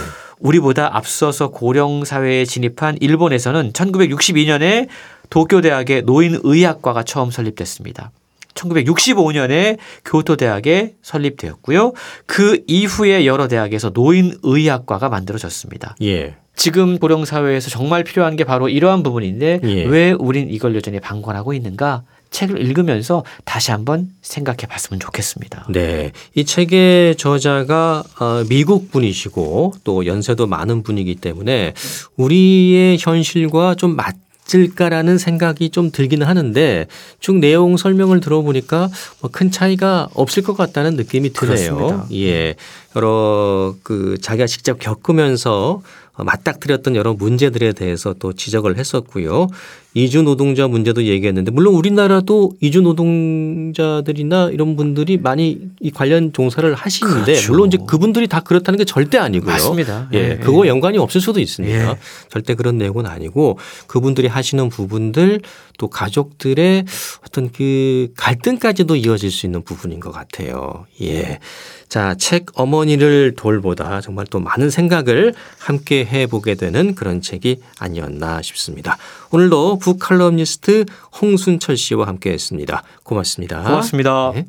[0.41, 4.89] 우리보다 앞서서 고령 사회에 진입한 일본에서는 1962년에
[5.31, 8.11] 도쿄대학의 노인의학과가 처음 설립됐습니다.
[8.55, 11.93] 1965년에 교토대학에 설립되었고요.
[12.27, 15.97] 그 이후에 여러 대학에서 노인의학과가 만들어졌습니다.
[16.03, 16.37] 예.
[16.57, 19.85] 지금 고령 사회에서 정말 필요한 게 바로 이러한 부분인데 예.
[19.85, 22.03] 왜 우린 이걸 여전히 방관하고 있는가?
[22.31, 25.67] 책을 읽으면서 다시 한번 생각해 봤으면 좋겠습니다.
[25.71, 26.13] 네.
[26.35, 31.75] 이 책의 저자가 어, 미국 분이시고 또 연세도 많은 분이기 때문에
[32.17, 36.87] 우리의 현실과 좀 맞을까라는 생각이 좀 들기는 하는데
[37.19, 38.89] 쭉 내용 설명을 들어보니까
[39.21, 41.77] 뭐 큰 차이가 없을 것 같다는 느낌이 드네요.
[41.77, 42.07] 그렇습니다.
[42.13, 42.55] 예.
[42.97, 45.83] 여러 그 자기가 직접 겪으면서
[46.15, 49.47] 어, 맞닥뜨렸던 여러 문제들에 대해서 또 지적을 했었고요.
[49.95, 57.33] 이주 노동자 문제도 얘기했는데 물론 우리나라도 이주 노동자들이나 이런 분들이 많이 이 관련 종사를 하시는데
[57.33, 57.53] 그렇죠.
[57.53, 59.51] 물론 이제 그분들이 다 그렇다는 게 절대 아니고요.
[59.51, 60.09] 맞습니다.
[60.15, 60.69] 예, 예, 그거 예.
[60.69, 61.91] 연관이 없을 수도 있습니다.
[61.91, 61.97] 예.
[62.29, 65.41] 절대 그런 내용은 아니고 그분들이 하시는 부분들
[65.79, 66.85] 또 가족들의
[67.27, 70.87] 어떤 그 갈등까지도 이어질 수 있는 부분인 것 같아요.
[71.01, 71.41] 예.
[71.89, 78.97] 자, 책 어머니를 돌보다 정말 또 많은 생각을 함께 해보게 되는 그런 책이 아니었나 싶습니다.
[79.33, 80.85] 오늘도 북칼럼니스트
[81.21, 82.83] 홍순철 씨와 함께 했습니다.
[83.03, 83.63] 고맙습니다.
[83.63, 84.33] 고맙습니다.
[84.35, 84.47] 네.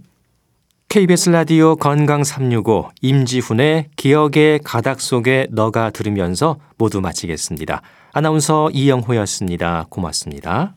[0.90, 7.82] KBS 라디오 건강 365 임지훈의 기억의 가닥 속에 너가 들으면서 모두 마치겠습니다.
[8.12, 9.86] 아나운서 이영호였습니다.
[9.90, 10.76] 고맙습니다.